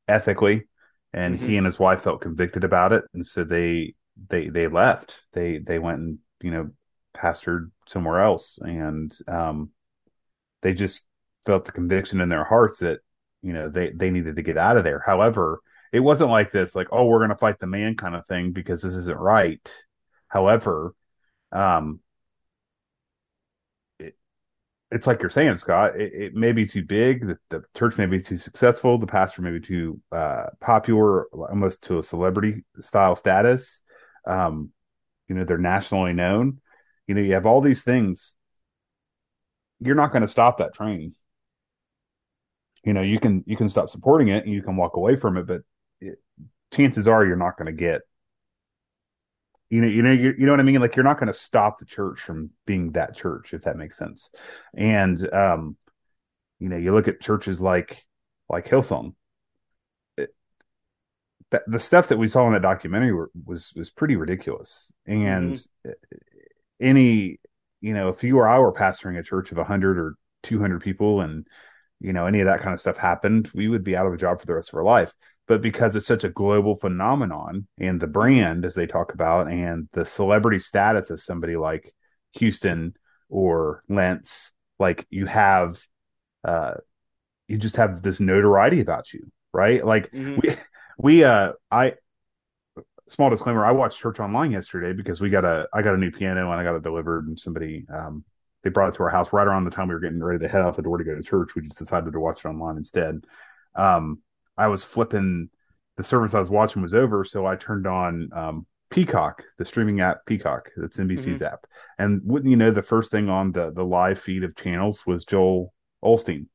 [0.09, 0.67] ethically
[1.13, 1.47] and Mhm.
[1.47, 3.95] he and his wife felt convicted about it and so they
[4.29, 5.17] they they left.
[5.33, 6.71] They they went and, you know,
[7.17, 9.71] pastored somewhere else and um
[10.63, 11.07] they just
[11.47, 13.01] felt the conviction in their hearts that,
[13.43, 15.03] you know, they they needed to get out of there.
[15.05, 15.61] However,
[15.93, 18.53] it wasn't like this, like, oh, we're going to fight the man kind of thing
[18.53, 19.73] because this isn't right.
[20.29, 20.95] However,
[21.53, 22.01] um,
[23.99, 24.15] it,
[24.91, 27.27] it's like you're saying, Scott, it, it may be too big.
[27.27, 28.99] The, the church may be too successful.
[28.99, 33.83] The pastor may be too uh, popular, almost to a celebrity style status.
[34.27, 34.71] Um,
[35.29, 36.61] you know, they're nationally known.
[37.07, 38.35] You know, you have all these things.
[39.81, 41.15] You're not going to stop that train.
[42.85, 45.37] You know, you can you can stop supporting it and you can walk away from
[45.37, 45.63] it, but
[46.01, 46.19] it,
[46.73, 48.03] chances are you're not going to get
[49.73, 50.83] you know, you know, you, you know what I mean.
[50.83, 53.97] Like you're not going to stop the church from being that church, if that makes
[53.97, 54.29] sense.
[54.75, 55.79] And um,
[56.59, 58.05] you know, you look at churches like
[58.51, 59.15] like Hillsong.
[60.19, 60.35] It,
[61.53, 64.93] that, the stuff that we saw in that documentary were, was was pretty ridiculous.
[65.07, 65.91] And mm-hmm.
[66.79, 67.41] any,
[67.81, 70.83] you know, if you or I were pastoring a church of hundred or two hundred
[70.83, 71.47] people, and
[72.03, 74.19] you know, any of that kind of stuff happened, we would be out of a
[74.19, 75.15] job for the rest of our life
[75.49, 79.89] but because it's such a global phenomenon and the brand as they talk about and
[79.93, 81.95] the celebrity status of somebody like
[82.33, 82.95] Houston
[83.29, 85.83] or Lentz, like you have,
[86.45, 86.75] uh,
[87.49, 89.85] you just have this notoriety about you, right?
[89.85, 90.41] Like mm-hmm.
[90.43, 90.57] we,
[90.97, 91.95] we, uh, I,
[93.09, 96.13] small disclaimer, I watched church online yesterday because we got a, I got a new
[96.13, 98.25] piano and I got it delivered and somebody, um,
[98.63, 100.49] they brought it to our house right around the time we were getting ready to
[100.49, 101.55] head out the door to go to church.
[101.55, 103.25] We just decided to watch it online instead.
[103.75, 104.19] Um,
[104.57, 105.49] I was flipping
[105.97, 110.01] the service I was watching was over, so I turned on um, Peacock, the streaming
[110.01, 110.71] app Peacock.
[110.77, 111.45] That's NBC's mm-hmm.
[111.45, 111.67] app.
[111.99, 115.25] And wouldn't you know, the first thing on the the live feed of channels was
[115.25, 115.73] Joel
[116.05, 116.47] Osteen.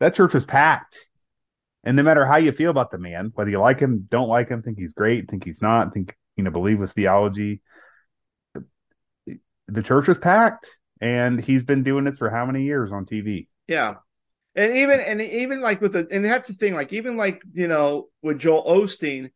[0.00, 1.06] That church was packed.
[1.84, 4.48] And no matter how you feel about the man, whether you like him, don't like
[4.48, 7.62] him, think he's great, think he's not, think you know, believe his theology,
[9.68, 13.48] the church was packed, and he's been doing this for how many years on TV?
[13.68, 13.94] Yeah,
[14.54, 17.68] and even and even like with the and that's the thing, like even like you
[17.68, 19.30] know with Joel Osteen,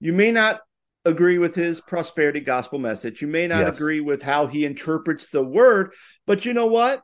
[0.00, 0.60] you may not
[1.04, 3.22] agree with his prosperity gospel message.
[3.22, 3.76] You may not yes.
[3.76, 5.92] agree with how he interprets the word,
[6.26, 7.02] but you know what?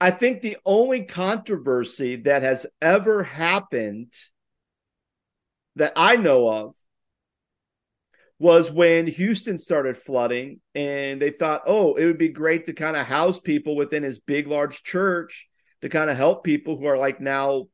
[0.00, 4.12] I think the only controversy that has ever happened
[5.76, 6.74] that I know of
[8.40, 12.96] was when Houston started flooding and they thought, oh, it would be great to kind
[12.96, 15.46] of house people within his big, large church
[15.82, 17.66] to kind of help people who are like now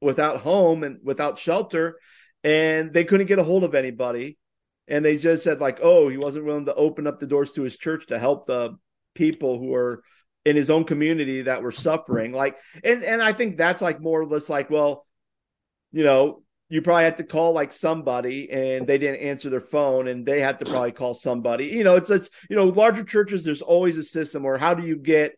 [0.00, 2.00] without home and without shelter.
[2.42, 4.38] And they couldn't get a hold of anybody.
[4.88, 7.62] And they just said like oh he wasn't willing to open up the doors to
[7.62, 8.76] his church to help the
[9.14, 10.02] people who are
[10.44, 12.32] in his own community that were suffering.
[12.32, 15.06] Like and and i think that's like more or less like well
[15.90, 20.08] you know you probably had to call like somebody and they didn't answer their phone
[20.08, 23.44] and they had to probably call somebody you know it's it's you know larger churches
[23.44, 25.36] there's always a system where how do you get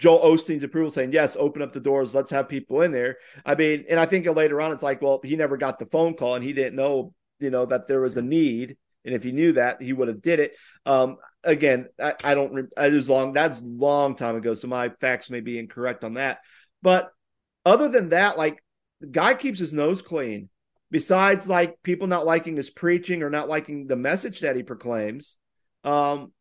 [0.00, 3.18] Joel Osteen's approval saying, yes, open up the doors, let's have people in there.
[3.44, 6.14] I mean, and I think later on it's like, well, he never got the phone
[6.14, 8.78] call and he didn't know, you know, that there was a need.
[9.04, 10.52] And if he knew that, he would have did it.
[10.86, 14.54] Um, again, I, I don't, it was long, that's long time ago.
[14.54, 16.38] So my facts may be incorrect on that.
[16.80, 17.10] But
[17.66, 18.62] other than that, like
[19.10, 20.48] guy keeps his nose clean.
[20.90, 25.36] Besides, like people not liking his preaching or not liking the message that he proclaims,
[25.84, 26.32] um,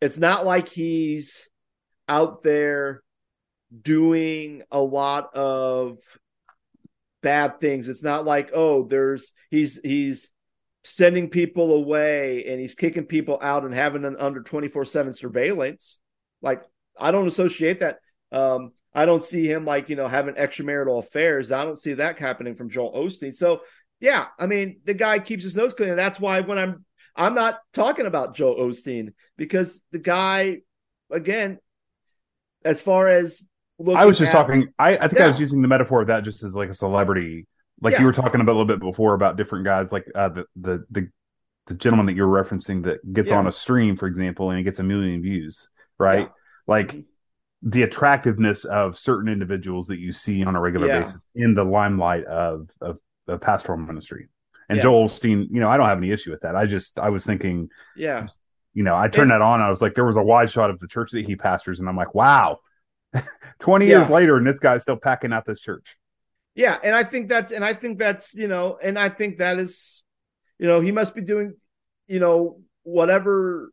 [0.00, 1.48] it's not like he's
[2.08, 3.02] out there
[3.82, 5.98] doing a lot of
[7.22, 7.88] bad things.
[7.88, 10.30] It's not like, oh, there's he's he's
[10.82, 15.98] sending people away and he's kicking people out and having an under 24/7 surveillance.
[16.42, 16.62] Like
[16.98, 17.98] I don't associate that
[18.32, 21.52] um I don't see him like, you know, having extramarital affairs.
[21.52, 23.34] I don't see that happening from Joel Osteen.
[23.34, 23.60] So,
[24.00, 26.84] yeah, I mean, the guy keeps his nose clean and that's why when I'm
[27.14, 30.58] I'm not talking about Joel Osteen because the guy
[31.10, 31.58] again
[32.64, 33.42] as far as
[33.94, 34.72] I was just at, talking.
[34.78, 35.24] I, I think yeah.
[35.24, 37.46] I was using the metaphor of that just as like a celebrity,
[37.80, 38.00] like yeah.
[38.00, 40.84] you were talking about a little bit before about different guys, like uh, the, the
[40.90, 41.08] the
[41.66, 43.38] the gentleman that you're referencing that gets yeah.
[43.38, 45.68] on a stream, for example, and he gets a million views,
[45.98, 46.30] right?
[46.66, 47.00] Like mm-hmm.
[47.62, 52.24] The attractiveness of certain individuals that you see on a regular basis in the limelight
[52.24, 52.98] of of,
[53.28, 54.28] of pastoral ministry.
[54.68, 56.54] And Joel Osteen, you know, I don't have any issue with that.
[56.54, 58.28] I just I was thinking, yeah,
[58.72, 59.60] you know, I turned and, that on.
[59.60, 61.88] I was like, there was a wide shot of the church that he pastors, and
[61.88, 62.60] I'm like, wow,
[63.60, 63.98] 20 yeah.
[63.98, 65.96] years later, and this guy's still packing out this church.
[66.54, 69.58] Yeah, and I think that's, and I think that's, you know, and I think that
[69.58, 70.02] is,
[70.58, 71.54] you know, he must be doing,
[72.06, 73.72] you know, whatever,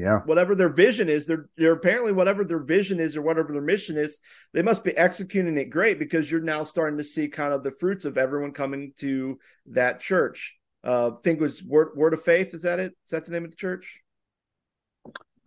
[0.00, 1.26] yeah, whatever their vision is.
[1.26, 4.18] They're, they're apparently whatever their vision is or whatever their mission is,
[4.54, 7.72] they must be executing it great because you're now starting to see kind of the
[7.72, 10.56] fruits of everyone coming to that church.
[10.82, 12.96] Uh think it was word word of faith is that it?
[13.04, 14.00] Is that the name of the church?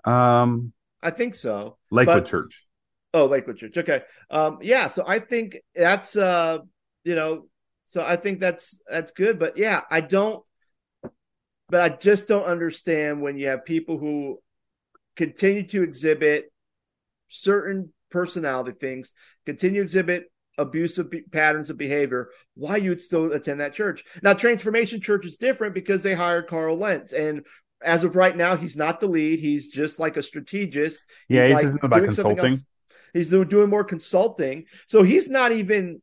[0.05, 1.77] Um i think so.
[1.89, 2.63] Lakewood but, church.
[3.15, 3.75] Oh lakewood church.
[3.75, 4.03] Okay.
[4.29, 6.59] Um yeah so i think that's uh
[7.03, 7.47] you know
[7.87, 9.39] so i think that's that's good.
[9.39, 10.43] But yeah i don't
[11.69, 14.37] but i just don't understand when you have people who
[15.15, 16.51] continue to exhibit
[17.27, 19.13] certain personality things
[19.45, 24.03] continue to exhibit abusive patterns of behavior, why you'd still attend that church.
[24.21, 27.13] Now, Transformation Church is different because they hired Carl Lentz.
[27.13, 27.45] And
[27.83, 29.39] as of right now, he's not the lead.
[29.39, 31.01] He's just like a strategist.
[31.27, 32.59] Yeah, he's, he's like about consulting.
[33.13, 34.65] He's doing more consulting.
[34.87, 36.01] So he's not even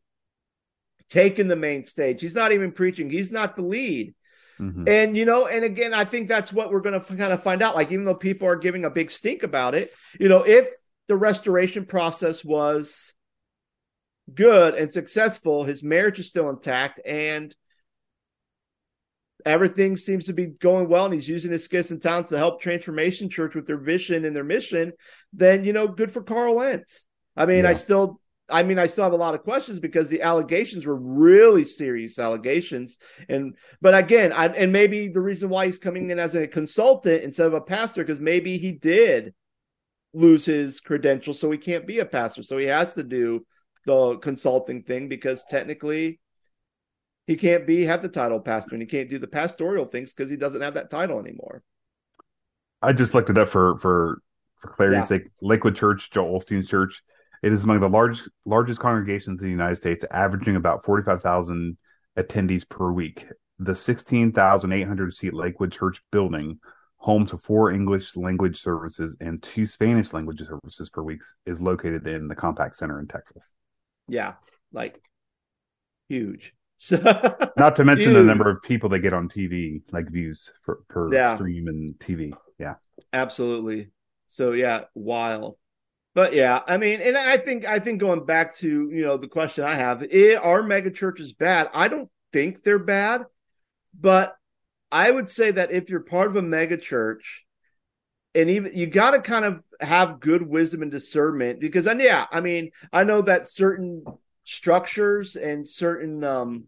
[1.08, 2.20] taking the main stage.
[2.20, 3.10] He's not even preaching.
[3.10, 4.14] He's not the lead.
[4.60, 4.88] Mm-hmm.
[4.88, 7.62] And you know, and again, I think that's what we're going to kind of find
[7.62, 7.74] out.
[7.74, 10.68] Like, even though people are giving a big stink about it, you know, if
[11.08, 13.12] the restoration process was
[14.32, 17.54] good and successful, his marriage is still intact, and
[19.46, 22.60] everything seems to be going well, and he's using his gifts and talents to help
[22.60, 24.92] Transformation Church with their vision and their mission.
[25.32, 27.06] Then you know, good for Carl Lentz.
[27.34, 27.70] I mean, yeah.
[27.70, 28.19] I still
[28.50, 32.18] I mean, I still have a lot of questions because the allegations were really serious
[32.18, 32.98] allegations.
[33.28, 37.22] And, but again, I, and maybe the reason why he's coming in as a consultant
[37.22, 39.34] instead of a pastor, because maybe he did
[40.12, 41.38] lose his credentials.
[41.38, 42.42] So he can't be a pastor.
[42.42, 43.46] So he has to do
[43.86, 46.20] the consulting thing because technically
[47.26, 50.30] he can't be, have the title pastor and he can't do the pastoral things because
[50.30, 51.62] he doesn't have that title anymore.
[52.82, 54.20] I just looked it up for, for,
[54.60, 55.06] for clarity's yeah.
[55.06, 55.30] sake.
[55.40, 57.02] Lakewood Church, Joel Osteen's church
[57.42, 61.76] it is among the largest largest congregations in the United States, averaging about 45,000
[62.18, 63.26] attendees per week.
[63.58, 66.58] The 16,800 seat Lakewood Church building,
[66.96, 72.06] home to four English language services and two Spanish language services per week, is located
[72.06, 73.46] in the Compaq Center in Texas.
[74.08, 74.34] Yeah,
[74.72, 75.00] like
[76.08, 76.54] huge.
[76.78, 76.96] So,
[77.56, 78.16] Not to mention huge.
[78.16, 81.34] the number of people that get on TV, like views per, per yeah.
[81.34, 82.32] stream and TV.
[82.58, 82.74] Yeah,
[83.12, 83.90] absolutely.
[84.26, 85.56] So yeah, wild.
[86.14, 89.28] But yeah, I mean, and I think I think going back to you know the
[89.28, 90.04] question I have,
[90.42, 91.68] are mega churches bad?
[91.72, 93.24] I don't think they're bad,
[93.98, 94.36] but
[94.90, 97.44] I would say that if you're part of a mega church,
[98.34, 102.26] and even you got to kind of have good wisdom and discernment because, and yeah,
[102.32, 104.04] I mean, I know that certain
[104.44, 106.64] structures and certain um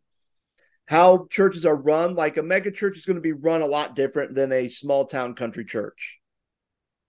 [0.86, 3.96] how churches are run, like a mega church is going to be run a lot
[3.96, 6.18] different than a small town country church.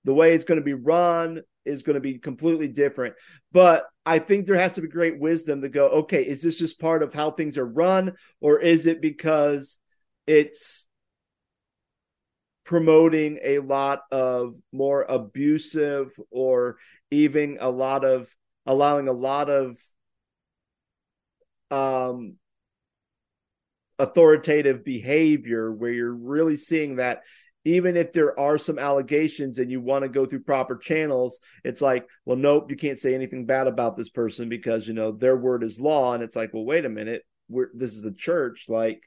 [0.06, 3.16] The way it's going to be run, is going to be completely different.
[3.51, 6.80] But I think there has to be great wisdom to go, okay, is this just
[6.80, 9.80] part of how things are run, or is it because
[10.28, 10.86] it's
[12.66, 16.78] promoting a lot of more abusive or
[17.11, 18.34] even a lot of
[18.66, 19.78] allowing a lot of
[21.70, 22.36] um
[23.99, 27.24] authoritative behavior where you're really seeing that
[27.66, 31.82] even if there are some allegations and you want to go through proper channels, it's
[31.82, 35.38] like, well, nope, you can't say anything bad about this person because you know their
[35.38, 36.14] word is law.
[36.14, 39.01] And it's like, well, wait a minute, we're this is a church, like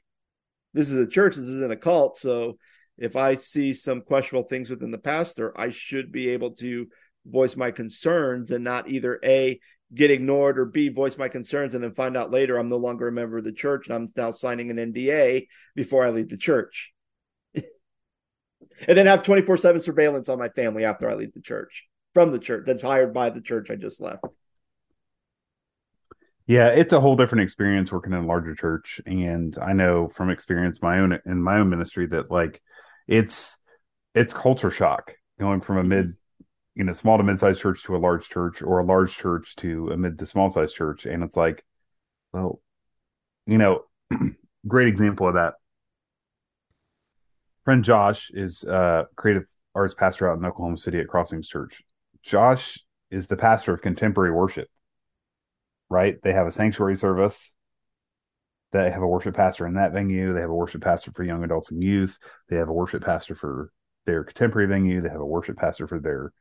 [0.73, 2.17] this is a church, this isn't a cult.
[2.17, 2.57] So
[2.97, 6.87] if I see some questionable things within the pastor, I should be able to
[7.25, 9.59] voice my concerns and not either a
[9.93, 13.07] get ignored or b voice my concerns and then find out later I'm no longer
[13.07, 16.37] a member of the church and I'm now signing an NDA before I leave the
[16.37, 16.93] church
[18.87, 22.31] and then have 24 7 surveillance on my family after I leave the church from
[22.31, 24.23] the church that's hired by the church I just left.
[26.47, 29.01] Yeah, it's a whole different experience working in a larger church.
[29.05, 32.61] And I know from experience my own in my own ministry that like
[33.07, 33.57] it's
[34.15, 36.15] it's culture shock going from a mid
[36.73, 39.89] you know small to mid-sized church to a large church or a large church to
[39.89, 41.63] a mid to small sized church and it's like
[42.33, 42.61] well
[43.45, 43.81] you know
[44.67, 45.55] great example of that
[47.67, 49.43] friend Josh is uh, creative
[49.75, 51.83] arts pastor out in Oklahoma City at Crossings Church.
[52.23, 52.79] Josh
[53.11, 54.69] is the pastor of contemporary worship.
[55.89, 56.15] Right?
[56.23, 57.51] They have a sanctuary service.
[58.71, 60.33] They have a worship pastor in that venue.
[60.33, 62.17] They have a worship pastor for young adults and youth.
[62.47, 63.69] They have a worship pastor for
[64.05, 65.01] their contemporary venue.
[65.01, 66.31] They have a worship pastor for their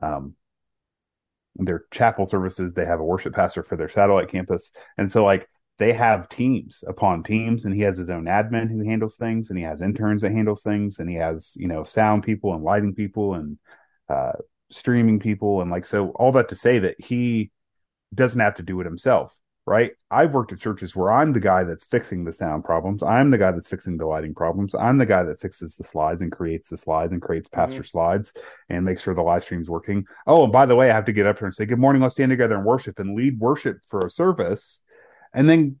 [0.00, 0.36] um,
[1.56, 2.74] their chapel services.
[2.74, 4.70] They have a worship pastor for their satellite campus.
[4.96, 8.80] And so, like, they have teams upon teams and he has his own admin who
[8.82, 12.22] handles things and he has interns that handles things and he has you know sound
[12.22, 13.58] people and lighting people and
[14.08, 14.32] uh,
[14.70, 15.60] streaming people.
[15.60, 17.50] And like so all that to say that he
[18.14, 19.90] doesn't have to do it himself right?
[20.12, 23.02] I've worked at churches where i'm the guy that's fixing the sound problems.
[23.02, 24.76] I'm the guy that's fixing the lighting problems.
[24.76, 27.86] I'm the guy that fixes the slides and creates the slides and creates pastor mm-hmm.
[27.86, 28.32] slides
[28.68, 30.06] and makes sure the live stream's working.
[30.26, 32.00] Oh and by the way i have to get up here and say good morning.
[32.00, 34.82] Let's stand together and worship and lead worship for a service
[35.36, 35.78] and then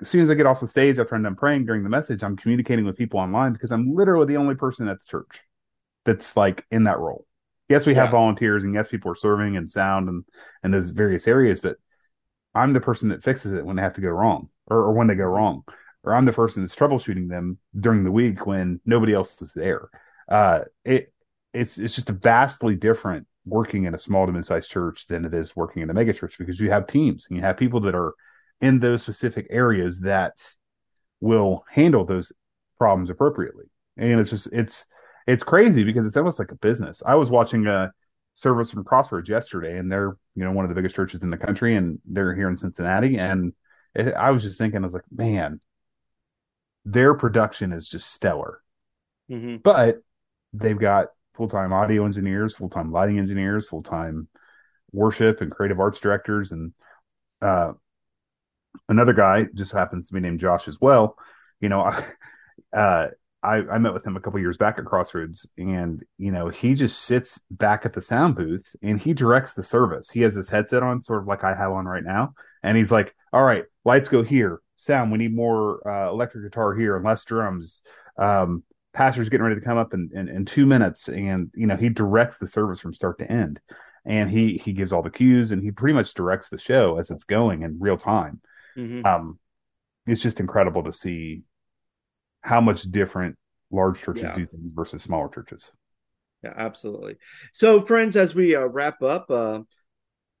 [0.00, 2.22] as soon as I get off the stage after I'm done praying during the message,
[2.22, 5.40] I'm communicating with people online because I'm literally the only person at the church
[6.04, 7.26] that's like in that role.
[7.68, 8.02] Yes, we yeah.
[8.02, 10.24] have volunteers and yes, people are serving and sound and,
[10.62, 11.76] and those various areas, but
[12.54, 15.06] I'm the person that fixes it when they have to go wrong or, or when
[15.06, 15.64] they go wrong.
[16.04, 19.88] Or I'm the person that's troubleshooting them during the week when nobody else is there.
[20.28, 21.12] Uh, it
[21.52, 25.34] it's it's just a vastly different working in a small to mid-sized church than it
[25.34, 27.94] is working in a mega church because you have teams and you have people that
[27.94, 28.14] are
[28.60, 30.34] in those specific areas that
[31.20, 32.32] will handle those
[32.78, 33.66] problems appropriately.
[33.96, 34.84] And it's just it's
[35.26, 37.02] it's crazy because it's almost like a business.
[37.04, 37.92] I was watching a
[38.34, 41.36] service from Crossroads yesterday, and they're you know one of the biggest churches in the
[41.36, 43.52] country, and they're here in Cincinnati, and
[43.94, 45.60] it, I was just thinking, I was like, man,
[46.84, 48.62] their production is just stellar.
[49.30, 49.56] Mm-hmm.
[49.56, 49.98] But
[50.52, 54.28] they've got full time audio engineers, full time lighting engineers, full time
[54.92, 56.72] worship and creative arts directors, and
[57.42, 57.72] uh,
[58.88, 61.16] another guy just happens to be named Josh as well.
[61.60, 62.04] You know, I,
[62.76, 63.08] uh,
[63.42, 66.74] I, I met with him a couple years back at Crossroads, and you know, he
[66.74, 70.10] just sits back at the sound booth and he directs the service.
[70.10, 72.90] He has his headset on, sort of like I have on right now, and he's
[72.90, 75.12] like, "All right, lights go here, sound.
[75.12, 77.80] We need more uh, electric guitar here and less drums."
[78.16, 81.76] Um, pastor's getting ready to come up in, in, in two minutes, and you know,
[81.76, 83.60] he directs the service from start to end,
[84.04, 87.12] and he he gives all the cues, and he pretty much directs the show as
[87.12, 88.40] it's going in real time.
[88.78, 89.04] Mm-hmm.
[89.04, 89.38] Um,
[90.06, 91.42] it's just incredible to see
[92.40, 93.36] how much different
[93.70, 94.34] large churches Yeah.
[94.34, 95.70] do things versus smaller churches.
[96.42, 97.16] Yeah, absolutely.
[97.52, 99.60] So, friends, as we uh, wrap up, uh,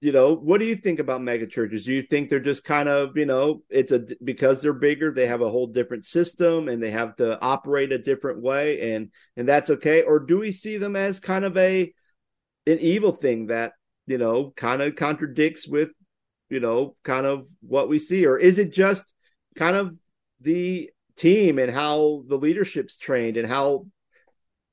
[0.00, 1.84] you know, what do you think about mega churches?
[1.84, 5.26] Do you think they're just kind of, you know, it's a because they're bigger, they
[5.26, 9.48] have a whole different system and they have to operate a different way, and and
[9.48, 10.02] that's okay?
[10.02, 11.92] Or do we see them as kind of a
[12.68, 13.72] an evil thing that
[14.06, 15.88] you know kind of contradicts with
[16.50, 19.12] you know kind of what we see, or is it just
[19.56, 19.94] kind of
[20.40, 23.86] the team and how the leadership's trained and how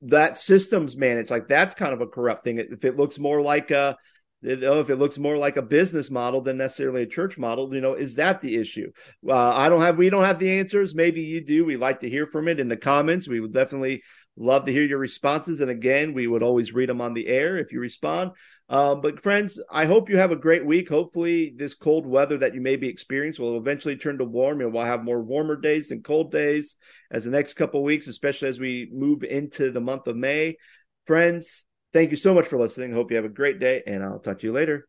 [0.02, 1.32] that system's managed?
[1.32, 2.60] Like that's kind of a corrupt thing.
[2.60, 3.98] If it looks more like a
[4.42, 7.74] you know if it looks more like a business model than necessarily a church model
[7.74, 8.92] you know is that the issue?
[9.28, 10.94] Uh, i don't have we don't have the answers.
[10.94, 11.66] Maybe you do.
[11.66, 13.28] We like to hear from it in the comments.
[13.28, 14.04] We would definitely
[14.38, 15.62] love to hear your responses.
[15.62, 18.32] And again we would always read them on the air if you respond
[18.70, 22.54] uh, but friends i hope you have a great week hopefully this cold weather that
[22.54, 25.90] you may be experiencing will eventually turn to warm and we'll have more warmer days
[25.90, 26.76] than cold days
[27.12, 30.58] as the next couple weeks, especially as we move into the month of May.
[31.06, 32.92] Friends, thank you so much for listening.
[32.92, 34.88] Hope you have a great day, and I'll talk to you later.